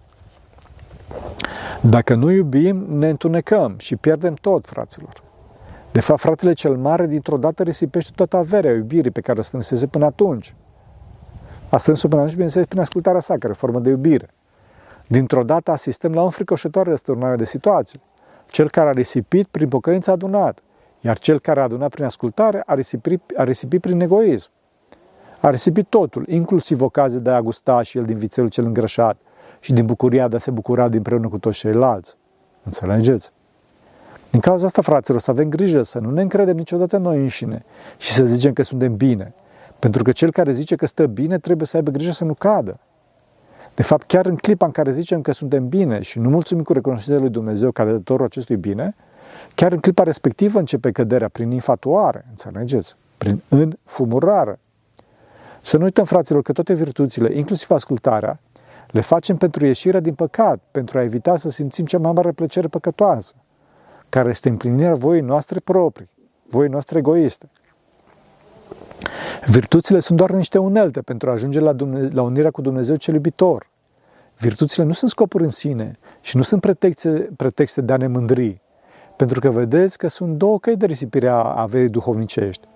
Dacă 1.82 2.14
nu 2.14 2.30
iubim, 2.30 2.76
ne 2.76 3.08
întunecăm 3.08 3.74
și 3.78 3.96
pierdem 3.96 4.34
tot, 4.34 4.66
fraților. 4.66 5.22
De 5.92 6.00
fapt, 6.00 6.20
fratele 6.20 6.52
cel 6.52 6.76
mare 6.76 7.06
dintr-o 7.06 7.36
dată 7.36 7.62
risipește 7.62 8.12
toată 8.14 8.36
averea 8.36 8.72
iubirii 8.72 9.10
pe 9.10 9.20
care 9.20 9.38
o 9.38 9.42
strânsese 9.42 9.86
până 9.86 10.04
atunci. 10.04 10.54
A 11.70 11.76
strâns-o 11.76 12.08
până 12.08 12.20
atunci, 12.20 12.34
bineînțeles, 12.34 12.66
prin 12.66 12.80
ascultarea 12.80 13.20
sa, 13.20 13.38
care 13.38 13.52
formă 13.52 13.80
de 13.80 13.88
iubire. 13.88 14.28
Dintr-o 15.06 15.42
dată 15.42 15.70
asistăm 15.70 16.12
la 16.12 16.22
un 16.22 16.30
fricoșătoare 16.30 16.90
răsturnare 16.90 17.36
de 17.36 17.44
situație. 17.44 18.00
Cel 18.46 18.70
care 18.70 18.88
a 18.88 18.92
risipit 18.92 19.46
prin 19.46 19.68
pocăință 19.68 20.10
adunat. 20.10 20.62
Iar 21.00 21.18
cel 21.18 21.40
care 21.40 21.60
a 21.60 21.62
adunat 21.62 21.90
prin 21.90 22.04
ascultare 22.04 22.62
a 22.66 22.74
risipit, 22.74 23.22
a 23.36 23.44
risipit 23.44 23.80
prin 23.80 24.00
egoism. 24.00 24.50
A 25.40 25.50
risipit 25.50 25.86
totul, 25.88 26.24
inclusiv 26.28 26.82
ocazia 26.82 27.18
de 27.18 27.30
a 27.30 27.42
gusta 27.42 27.82
și 27.82 27.98
el 27.98 28.04
din 28.04 28.16
vițelul 28.16 28.50
cel 28.50 28.64
îngrășat 28.64 29.16
și 29.60 29.72
din 29.72 29.86
bucuria 29.86 30.28
de 30.28 30.36
a 30.36 30.38
se 30.38 30.50
bucura 30.50 30.84
împreună 30.84 31.28
cu 31.28 31.38
toți 31.38 31.58
ceilalți. 31.58 32.16
Înțelegeți? 32.62 33.30
Din 34.30 34.40
cauza 34.40 34.66
asta, 34.66 34.82
fraților, 34.82 35.20
să 35.20 35.30
avem 35.30 35.48
grijă 35.48 35.82
să 35.82 35.98
nu 35.98 36.10
ne 36.10 36.22
încredem 36.22 36.56
niciodată 36.56 36.96
noi 36.96 37.18
înșine 37.18 37.64
și 37.96 38.12
să 38.12 38.24
zicem 38.24 38.52
că 38.52 38.62
suntem 38.62 38.96
bine. 38.96 39.34
Pentru 39.78 40.02
că 40.02 40.12
cel 40.12 40.30
care 40.30 40.52
zice 40.52 40.76
că 40.76 40.86
stă 40.86 41.06
bine 41.06 41.38
trebuie 41.38 41.66
să 41.66 41.76
aibă 41.76 41.90
grijă 41.90 42.10
să 42.10 42.24
nu 42.24 42.34
cadă. 42.34 42.78
De 43.74 43.82
fapt, 43.82 44.06
chiar 44.06 44.26
în 44.26 44.36
clipa 44.36 44.66
în 44.66 44.72
care 44.72 44.90
zicem 44.90 45.20
că 45.20 45.32
suntem 45.32 45.68
bine 45.68 46.02
și 46.02 46.18
nu 46.18 46.28
mulțumim 46.28 46.62
cu 46.62 46.72
recunoștința 46.72 47.20
lui 47.20 47.30
Dumnezeu 47.30 47.70
ca 47.70 47.84
dătorul 47.84 48.26
acestui 48.26 48.56
bine, 48.56 48.96
chiar 49.58 49.72
în 49.72 49.78
clipa 49.78 50.02
respectivă 50.02 50.58
începe 50.58 50.92
căderea 50.92 51.28
prin 51.28 51.50
infatuare, 51.50 52.24
înțelegeți? 52.28 52.96
Prin 53.18 53.42
înfumurare. 53.48 54.58
Să 55.60 55.76
nu 55.76 55.84
uităm, 55.84 56.04
fraților, 56.04 56.42
că 56.42 56.52
toate 56.52 56.74
virtuțile, 56.74 57.34
inclusiv 57.34 57.70
ascultarea, 57.70 58.40
le 58.86 59.00
facem 59.00 59.36
pentru 59.36 59.66
ieșirea 59.66 60.00
din 60.00 60.14
păcat, 60.14 60.60
pentru 60.70 60.98
a 60.98 61.02
evita 61.02 61.36
să 61.36 61.50
simțim 61.50 61.86
cea 61.86 61.98
mai 61.98 62.12
mare 62.12 62.32
plăcere 62.32 62.68
păcătoasă, 62.68 63.34
care 64.08 64.28
este 64.28 64.48
împlinirea 64.48 64.94
voii 64.94 65.20
noastre 65.20 65.60
proprii, 65.60 66.08
voii 66.48 66.68
noastre 66.68 66.98
egoiste. 66.98 67.48
Virtuțile 69.46 70.00
sunt 70.00 70.18
doar 70.18 70.30
niște 70.30 70.58
unelte 70.58 71.00
pentru 71.00 71.28
a 71.28 71.32
ajunge 71.32 71.60
la, 71.60 71.72
Dumne- 71.72 72.08
la 72.08 72.22
unirea 72.22 72.50
cu 72.50 72.60
Dumnezeu 72.60 72.96
cel 72.96 73.14
iubitor. 73.14 73.70
Virtuțile 74.38 74.84
nu 74.84 74.92
sunt 74.92 75.10
scopuri 75.10 75.42
în 75.42 75.50
sine 75.50 75.98
și 76.20 76.36
nu 76.36 76.42
sunt 76.42 76.60
pretexte, 76.60 77.28
pretexte 77.36 77.80
de 77.80 77.92
a 77.92 77.96
ne 77.96 78.06
mândri, 78.06 78.60
pentru 79.18 79.40
că 79.40 79.50
vedeți 79.50 79.98
că 79.98 80.08
sunt 80.08 80.36
două 80.36 80.58
căi 80.58 80.76
de 80.76 80.86
risipire 80.86 81.28
a 81.28 81.42
averii 81.42 81.88
duhovnicești. 81.88 82.66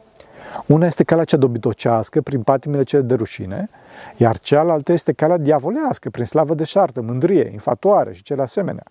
Una 0.67 0.87
este 0.87 1.05
calea 1.05 1.25
cea 1.25 1.37
dobitocească, 1.37 2.21
prin 2.21 2.43
patimile 2.43 2.83
cele 2.83 3.03
de 3.03 3.15
rușine, 3.15 3.69
iar 4.17 4.39
cealaltă 4.39 4.93
este 4.93 5.13
calea 5.13 5.37
diavolească, 5.37 6.11
prin 6.11 6.25
slavă 6.25 6.55
de 6.55 6.65
șartă, 6.65 7.03
mândrie, 7.03 7.51
infatuare 7.53 8.13
și 8.13 8.23
cele 8.23 8.43
asemenea. 8.43 8.85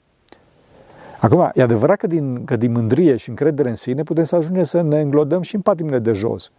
Acum, 1.20 1.52
e 1.54 1.62
adevărat 1.62 1.98
că 1.98 2.08
din, 2.08 2.46
că 2.46 2.56
din 2.56 2.72
mândrie 2.72 3.16
și 3.16 3.30
încredere 3.30 3.70
în 3.70 3.76
sine 3.76 4.04
putem 4.04 4.24
să 4.24 4.36
ajungem 4.36 4.64
să 4.64 4.82
ne 4.82 5.00
înglodăm 5.00 5.42
și 5.42 5.56
în 5.56 5.62
patimile 5.62 6.00
de 6.00 6.12
jos, 6.12 6.52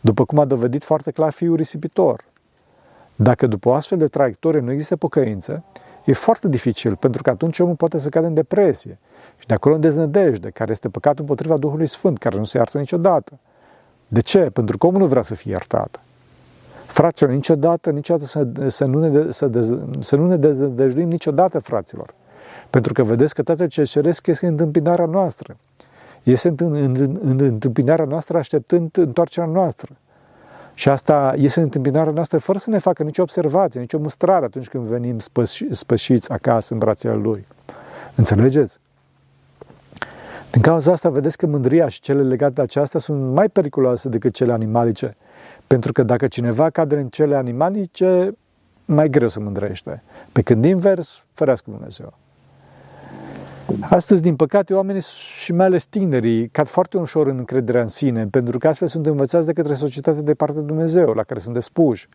după 0.00 0.24
cum 0.24 0.38
a 0.38 0.44
dovedit 0.44 0.84
foarte 0.84 1.10
clar 1.10 1.30
fiul 1.30 1.56
risipitor. 1.56 2.24
Dacă 3.16 3.46
după 3.46 3.68
o 3.68 3.72
astfel 3.72 3.98
de 3.98 4.06
traiectorie 4.06 4.60
nu 4.60 4.70
există 4.70 4.96
pocăință, 4.96 5.64
e 6.04 6.12
foarte 6.12 6.48
dificil, 6.48 6.96
pentru 6.96 7.22
că 7.22 7.30
atunci 7.30 7.58
omul 7.58 7.74
poate 7.74 7.98
să 7.98 8.08
cadă 8.08 8.26
în 8.26 8.34
depresie 8.34 8.98
și 9.40 9.46
de 9.46 9.54
acolo 9.54 9.74
în 9.74 9.80
deznădejde, 9.80 10.50
care 10.50 10.70
este 10.70 10.88
păcatul 10.88 11.20
împotriva 11.20 11.56
Duhului 11.56 11.86
Sfânt, 11.86 12.18
care 12.18 12.36
nu 12.36 12.44
se 12.44 12.58
iartă 12.58 12.78
niciodată. 12.78 13.32
De 14.08 14.20
ce? 14.20 14.38
Pentru 14.38 14.78
că 14.78 14.86
omul 14.86 15.00
nu 15.00 15.06
vrea 15.06 15.22
să 15.22 15.34
fie 15.34 15.50
iertat. 15.50 16.00
Fraților, 16.86 17.32
niciodată, 17.32 17.90
niciodată 17.90 18.24
să, 18.24 18.46
să 18.68 18.84
nu 18.84 19.08
ne, 19.08 19.32
să, 19.32 19.46
dez, 19.46 19.72
să 20.00 20.16
nu 20.16 20.26
ne 20.26 20.36
dezdăjduim 20.36 21.08
niciodată, 21.08 21.58
fraților. 21.58 22.14
Pentru 22.70 22.92
că 22.92 23.02
vedeți 23.02 23.34
că 23.34 23.42
toate 23.42 23.66
ce 23.66 23.82
ceresc 23.82 24.26
este 24.26 24.46
întâmpinarea 24.46 25.06
noastră. 25.06 25.56
Este 26.22 26.48
în, 26.48 26.56
în, 26.58 26.96
în, 26.98 27.18
în 27.22 27.40
întâmpinarea 27.40 28.04
noastră 28.04 28.38
așteptând 28.38 28.96
întoarcerea 28.96 29.48
noastră. 29.48 29.96
Și 30.74 30.88
asta 30.88 31.32
este 31.36 31.58
în 31.58 31.64
întâmpinarea 31.64 32.12
noastră 32.12 32.38
fără 32.38 32.58
să 32.58 32.70
ne 32.70 32.78
facă 32.78 33.02
nicio 33.02 33.22
observație, 33.22 33.80
nicio 33.80 33.98
mustrare 33.98 34.44
atunci 34.44 34.68
când 34.68 34.84
venim 34.84 35.18
spăși, 35.18 35.74
spășiți 35.74 36.30
acasă 36.30 36.72
în 36.72 36.78
brațele 36.78 37.14
Lui. 37.14 37.46
Înțelegeți? 38.14 38.78
Din 40.50 40.62
cauza 40.62 40.92
asta 40.92 41.08
vedeți 41.08 41.36
că 41.36 41.46
mândria 41.46 41.88
și 41.88 42.00
cele 42.00 42.22
legate 42.22 42.52
de 42.52 42.62
aceasta 42.62 42.98
sunt 42.98 43.32
mai 43.32 43.48
periculoase 43.48 44.08
decât 44.08 44.34
cele 44.34 44.52
animalice. 44.52 45.16
Pentru 45.66 45.92
că 45.92 46.02
dacă 46.02 46.26
cineva 46.26 46.70
cade 46.70 46.96
în 46.96 47.08
cele 47.08 47.36
animalice, 47.36 48.32
mai 48.84 49.08
greu 49.08 49.28
să 49.28 49.40
mândrește. 49.40 50.02
Pe 50.32 50.42
când 50.42 50.64
invers, 50.64 51.24
ferească 51.32 51.70
Dumnezeu. 51.70 52.18
Astăzi, 53.80 54.22
din 54.22 54.36
păcate, 54.36 54.74
oamenii 54.74 55.02
și 55.42 55.52
mai 55.52 55.66
ales 55.66 55.84
tinerii 55.84 56.48
cad 56.48 56.66
foarte 56.66 56.96
ușor 56.96 57.26
în 57.26 57.38
încrederea 57.38 57.80
în 57.80 57.86
sine, 57.86 58.26
pentru 58.26 58.58
că 58.58 58.68
astfel 58.68 58.88
sunt 58.88 59.06
învățați 59.06 59.46
de 59.46 59.52
către 59.52 59.74
societatea 59.74 60.22
de 60.22 60.34
partea 60.34 60.60
de 60.60 60.66
Dumnezeu, 60.66 61.12
la 61.12 61.22
care 61.22 61.40
sunt 61.40 61.54
despuși. 61.54 62.08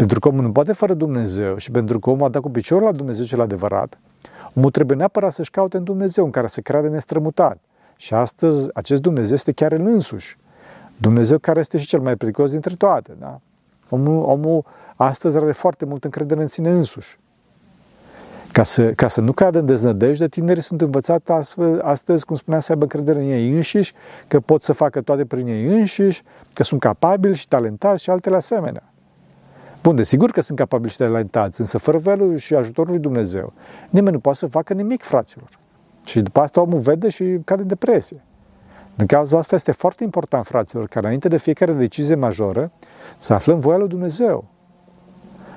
Pentru 0.00 0.20
că 0.20 0.28
omul 0.28 0.42
nu 0.42 0.52
poate 0.52 0.72
fără 0.72 0.94
Dumnezeu 0.94 1.56
și 1.56 1.70
pentru 1.70 1.98
că 1.98 2.10
omul 2.10 2.24
a 2.24 2.28
dat 2.28 2.42
cu 2.42 2.50
piciorul 2.50 2.84
la 2.84 2.92
Dumnezeu 2.92 3.24
cel 3.24 3.40
adevărat, 3.40 3.98
omul 4.54 4.70
trebuie 4.70 4.96
neapărat 4.96 5.32
să-și 5.32 5.50
caute 5.50 5.76
în 5.76 5.84
Dumnezeu, 5.84 6.24
în 6.24 6.30
care 6.30 6.46
se 6.46 6.60
crede 6.60 6.88
nestrămutat. 6.88 7.58
Și 7.96 8.14
astăzi, 8.14 8.68
acest 8.74 9.00
Dumnezeu 9.00 9.34
este 9.34 9.52
chiar 9.52 9.72
el 9.72 9.86
însuși. 9.86 10.38
Dumnezeu 10.96 11.38
care 11.38 11.60
este 11.60 11.78
și 11.78 11.86
cel 11.86 12.00
mai 12.00 12.16
periculos 12.16 12.50
dintre 12.50 12.74
toate. 12.74 13.12
Da? 13.18 13.40
Omul, 13.88 14.24
omul 14.24 14.64
astăzi 14.96 15.36
are 15.36 15.52
foarte 15.52 15.84
mult 15.84 16.04
încredere 16.04 16.40
în 16.40 16.46
sine 16.46 16.70
însuși. 16.70 17.18
Ca 18.52 18.62
să, 18.62 18.92
ca 18.92 19.08
să 19.08 19.20
nu 19.20 19.32
cadă 19.32 19.58
în 19.58 19.66
deznădejde, 19.66 20.28
tinerii 20.28 20.62
sunt 20.62 20.80
învățați 20.80 21.30
astfel, 21.30 21.80
astăzi, 21.80 22.24
cum 22.24 22.36
spunea, 22.36 22.60
să 22.60 22.72
aibă 22.72 22.82
încredere 22.82 23.18
în 23.18 23.30
ei 23.30 23.50
înșiși, 23.50 23.92
că 24.28 24.40
pot 24.40 24.62
să 24.62 24.72
facă 24.72 25.00
toate 25.00 25.24
prin 25.24 25.46
ei 25.46 25.64
înșiși, 25.64 26.22
că 26.54 26.62
sunt 26.62 26.80
capabili 26.80 27.36
și 27.36 27.48
talentați 27.48 28.02
și 28.02 28.10
altele 28.10 28.36
asemenea. 28.36 28.82
Bun, 29.82 29.94
desigur 29.94 30.30
că 30.30 30.40
sunt 30.40 30.58
capabili 30.58 30.90
și 30.90 30.96
talentați, 30.96 31.60
însă 31.60 31.78
fără 31.78 31.98
velul 31.98 32.36
și 32.36 32.54
ajutorul 32.54 32.90
lui 32.90 33.00
Dumnezeu, 33.00 33.52
nimeni 33.90 34.14
nu 34.14 34.20
poate 34.20 34.38
să 34.38 34.46
facă 34.46 34.72
nimic, 34.72 35.02
fraților. 35.02 35.48
Și 36.04 36.20
după 36.20 36.40
asta 36.40 36.60
omul 36.60 36.80
vede 36.80 37.08
și 37.08 37.38
cade 37.44 37.62
în 37.62 37.68
depresie. 37.68 38.22
Din 38.94 39.06
cauza 39.06 39.38
asta 39.38 39.54
este 39.54 39.72
foarte 39.72 40.04
important, 40.04 40.46
fraților, 40.46 40.86
ca 40.88 41.00
înainte 41.00 41.28
de 41.28 41.38
fiecare 41.38 41.72
decizie 41.72 42.14
majoră, 42.14 42.70
să 43.16 43.32
aflăm 43.32 43.58
voia 43.58 43.76
lui 43.76 43.88
Dumnezeu. 43.88 44.44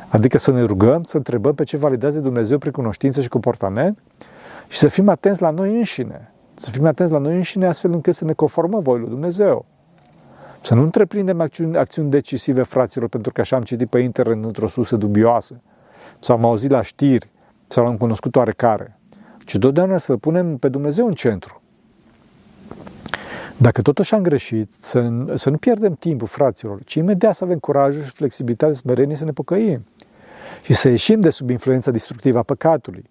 Adică 0.10 0.38
să 0.38 0.52
ne 0.52 0.62
rugăm, 0.62 1.04
să 1.04 1.18
întrebăm 1.18 1.54
pe 1.54 1.64
ce 1.64 1.78
validează 1.78 2.20
Dumnezeu 2.20 2.58
prin 2.58 2.72
cunoștință 2.72 3.22
și 3.22 3.28
comportament 3.28 4.00
și 4.68 4.78
să 4.78 4.88
fim 4.88 5.10
atenți 5.10 5.42
la 5.42 5.50
noi 5.50 5.76
înșine. 5.76 6.32
Să 6.54 6.72
fim 6.72 6.86
atenți 6.86 7.12
la 7.12 7.18
noi 7.18 7.36
înșine 7.36 7.68
astfel 7.68 7.92
încât 7.92 8.16
să 8.16 8.26
ne 8.26 8.34
conformăm 8.34 8.80
voii 8.80 9.00
lui 9.00 9.10
Dumnezeu. 9.10 9.66
Să 10.66 10.74
nu 10.74 10.82
întreprindem 10.82 11.42
acțiuni, 11.42 11.78
acțiuni 11.78 12.10
decisive, 12.10 12.64
fraților, 12.64 13.10
pentru 13.10 13.32
că 13.32 13.42
așa 13.42 13.56
am 13.56 13.64
citit 13.64 13.90
pe 13.90 14.00
internet 14.00 14.44
într-o 14.44 14.68
susă 14.68 14.96
dubioasă, 14.96 15.62
sau 16.20 16.36
am 16.36 16.46
auzit 16.46 16.70
la 16.70 16.82
știri, 16.82 17.30
sau 17.68 17.86
am 17.86 17.98
cunoscut 17.98 18.36
oarecare, 18.36 19.00
ci 19.46 19.58
totdeauna 19.58 19.98
să-L 19.98 20.18
punem 20.18 20.58
pe 20.58 20.68
Dumnezeu 20.68 21.08
în 21.08 21.14
centru. 21.14 21.62
Dacă 23.58 23.82
totuși 23.82 24.14
am 24.14 24.22
greșit, 24.22 24.72
să, 24.80 25.12
să 25.34 25.50
nu 25.50 25.58
pierdem 25.58 25.94
timpul, 25.94 26.28
fraților, 26.28 26.84
ci 26.84 26.94
imediat 26.94 27.36
să 27.36 27.44
avem 27.44 27.60
curajul 27.60 28.04
și 28.04 28.10
flexibilitatea 28.10 28.76
smerenie 28.76 29.16
să 29.16 29.26
ne 29.26 29.32
pocăim 29.32 29.86
și 30.64 30.74
să 30.74 30.90
ieșim 30.90 31.20
de 31.20 31.30
sub 31.30 31.50
influența 31.50 31.92
destructivă 31.92 32.38
a 32.38 32.44
păcatului. 32.44 33.04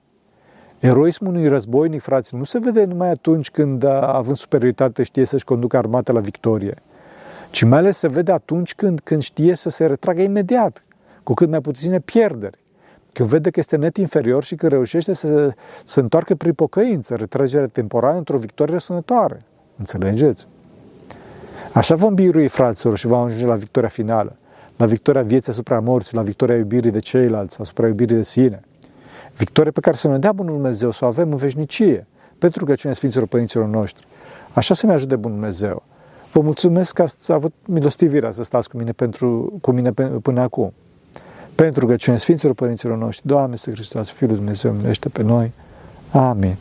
Eroismul 0.78 1.34
unui 1.34 1.48
războinic, 1.48 2.00
fraților, 2.00 2.40
nu 2.40 2.46
se 2.46 2.58
vede 2.58 2.84
numai 2.84 3.08
atunci 3.08 3.50
când, 3.50 3.84
având 3.84 4.36
superioritate, 4.36 5.02
știe 5.02 5.24
să-și 5.24 5.44
conducă 5.44 5.76
armata 5.76 6.12
la 6.12 6.20
victorie, 6.20 6.82
ci 7.52 7.62
mai 7.62 7.78
ales 7.78 7.98
se 7.98 8.08
vede 8.08 8.32
atunci 8.32 8.74
când, 8.74 9.00
când 9.00 9.22
știe 9.22 9.54
să 9.54 9.70
se 9.70 9.86
retragă 9.86 10.22
imediat, 10.22 10.82
cu 11.22 11.34
cât 11.34 11.48
mai 11.50 11.60
puține 11.60 12.00
pierderi. 12.00 12.58
Când 13.12 13.28
vede 13.28 13.50
că 13.50 13.58
este 13.60 13.76
net 13.76 13.96
inferior 13.96 14.44
și 14.44 14.54
că 14.54 14.68
reușește 14.68 15.12
să 15.12 15.52
se 15.84 16.00
întoarcă 16.00 16.34
prin 16.34 16.52
pocăință, 16.52 17.14
retragerea 17.14 17.66
temporară 17.66 18.16
într-o 18.16 18.38
victorie 18.38 18.72
răsunătoare. 18.72 19.42
Înțelegeți? 19.78 20.46
Așa 21.72 21.94
vom 21.94 22.14
birui, 22.14 22.48
fraților, 22.48 22.96
și 22.96 23.06
vom 23.06 23.18
ajunge 23.18 23.46
la 23.46 23.54
victoria 23.54 23.88
finală, 23.88 24.36
la 24.76 24.86
victoria 24.86 25.22
vieții 25.22 25.52
asupra 25.52 25.80
morții, 25.80 26.16
la 26.16 26.22
victoria 26.22 26.56
iubirii 26.56 26.90
de 26.90 26.98
ceilalți, 26.98 27.60
asupra 27.60 27.86
iubirii 27.86 28.16
de 28.16 28.22
sine. 28.22 28.60
Victoria 29.36 29.70
pe 29.70 29.80
care 29.80 29.96
să 29.96 30.08
ne 30.08 30.18
dea 30.18 30.32
Bunul 30.32 30.54
Dumnezeu, 30.54 30.90
să 30.90 31.04
o 31.04 31.08
avem 31.08 31.30
în 31.30 31.36
veșnicie, 31.36 32.06
pentru 32.38 32.64
că 32.64 32.74
cine 32.74 32.92
Sfinților 32.92 33.26
Părinților 33.26 33.66
noștri. 33.66 34.06
Așa 34.52 34.74
să 34.74 34.86
ne 34.86 34.92
ajute 34.92 35.16
Bunul 35.16 35.36
Dumnezeu. 35.36 35.82
Vă 36.32 36.40
mulțumesc 36.40 36.94
că 36.94 37.02
ați 37.02 37.32
avut 37.32 37.52
milostivirea 37.66 38.30
să 38.30 38.42
stați 38.42 38.68
cu 38.68 38.76
mine, 38.76 38.92
pentru, 38.92 39.58
cu 39.60 39.70
mine 39.70 39.92
până 40.22 40.40
acum. 40.40 40.72
Pentru 41.54 41.86
că 41.86 41.96
cine 41.96 42.16
Sfinților 42.16 42.54
Părinților 42.54 42.98
noștri, 42.98 43.26
Doamne, 43.26 43.56
Hristos, 43.56 44.10
Fiul 44.10 44.34
Dumnezeu, 44.34 44.72
milește 44.72 45.08
pe 45.08 45.22
noi. 45.22 45.52
Amin. 46.10 46.56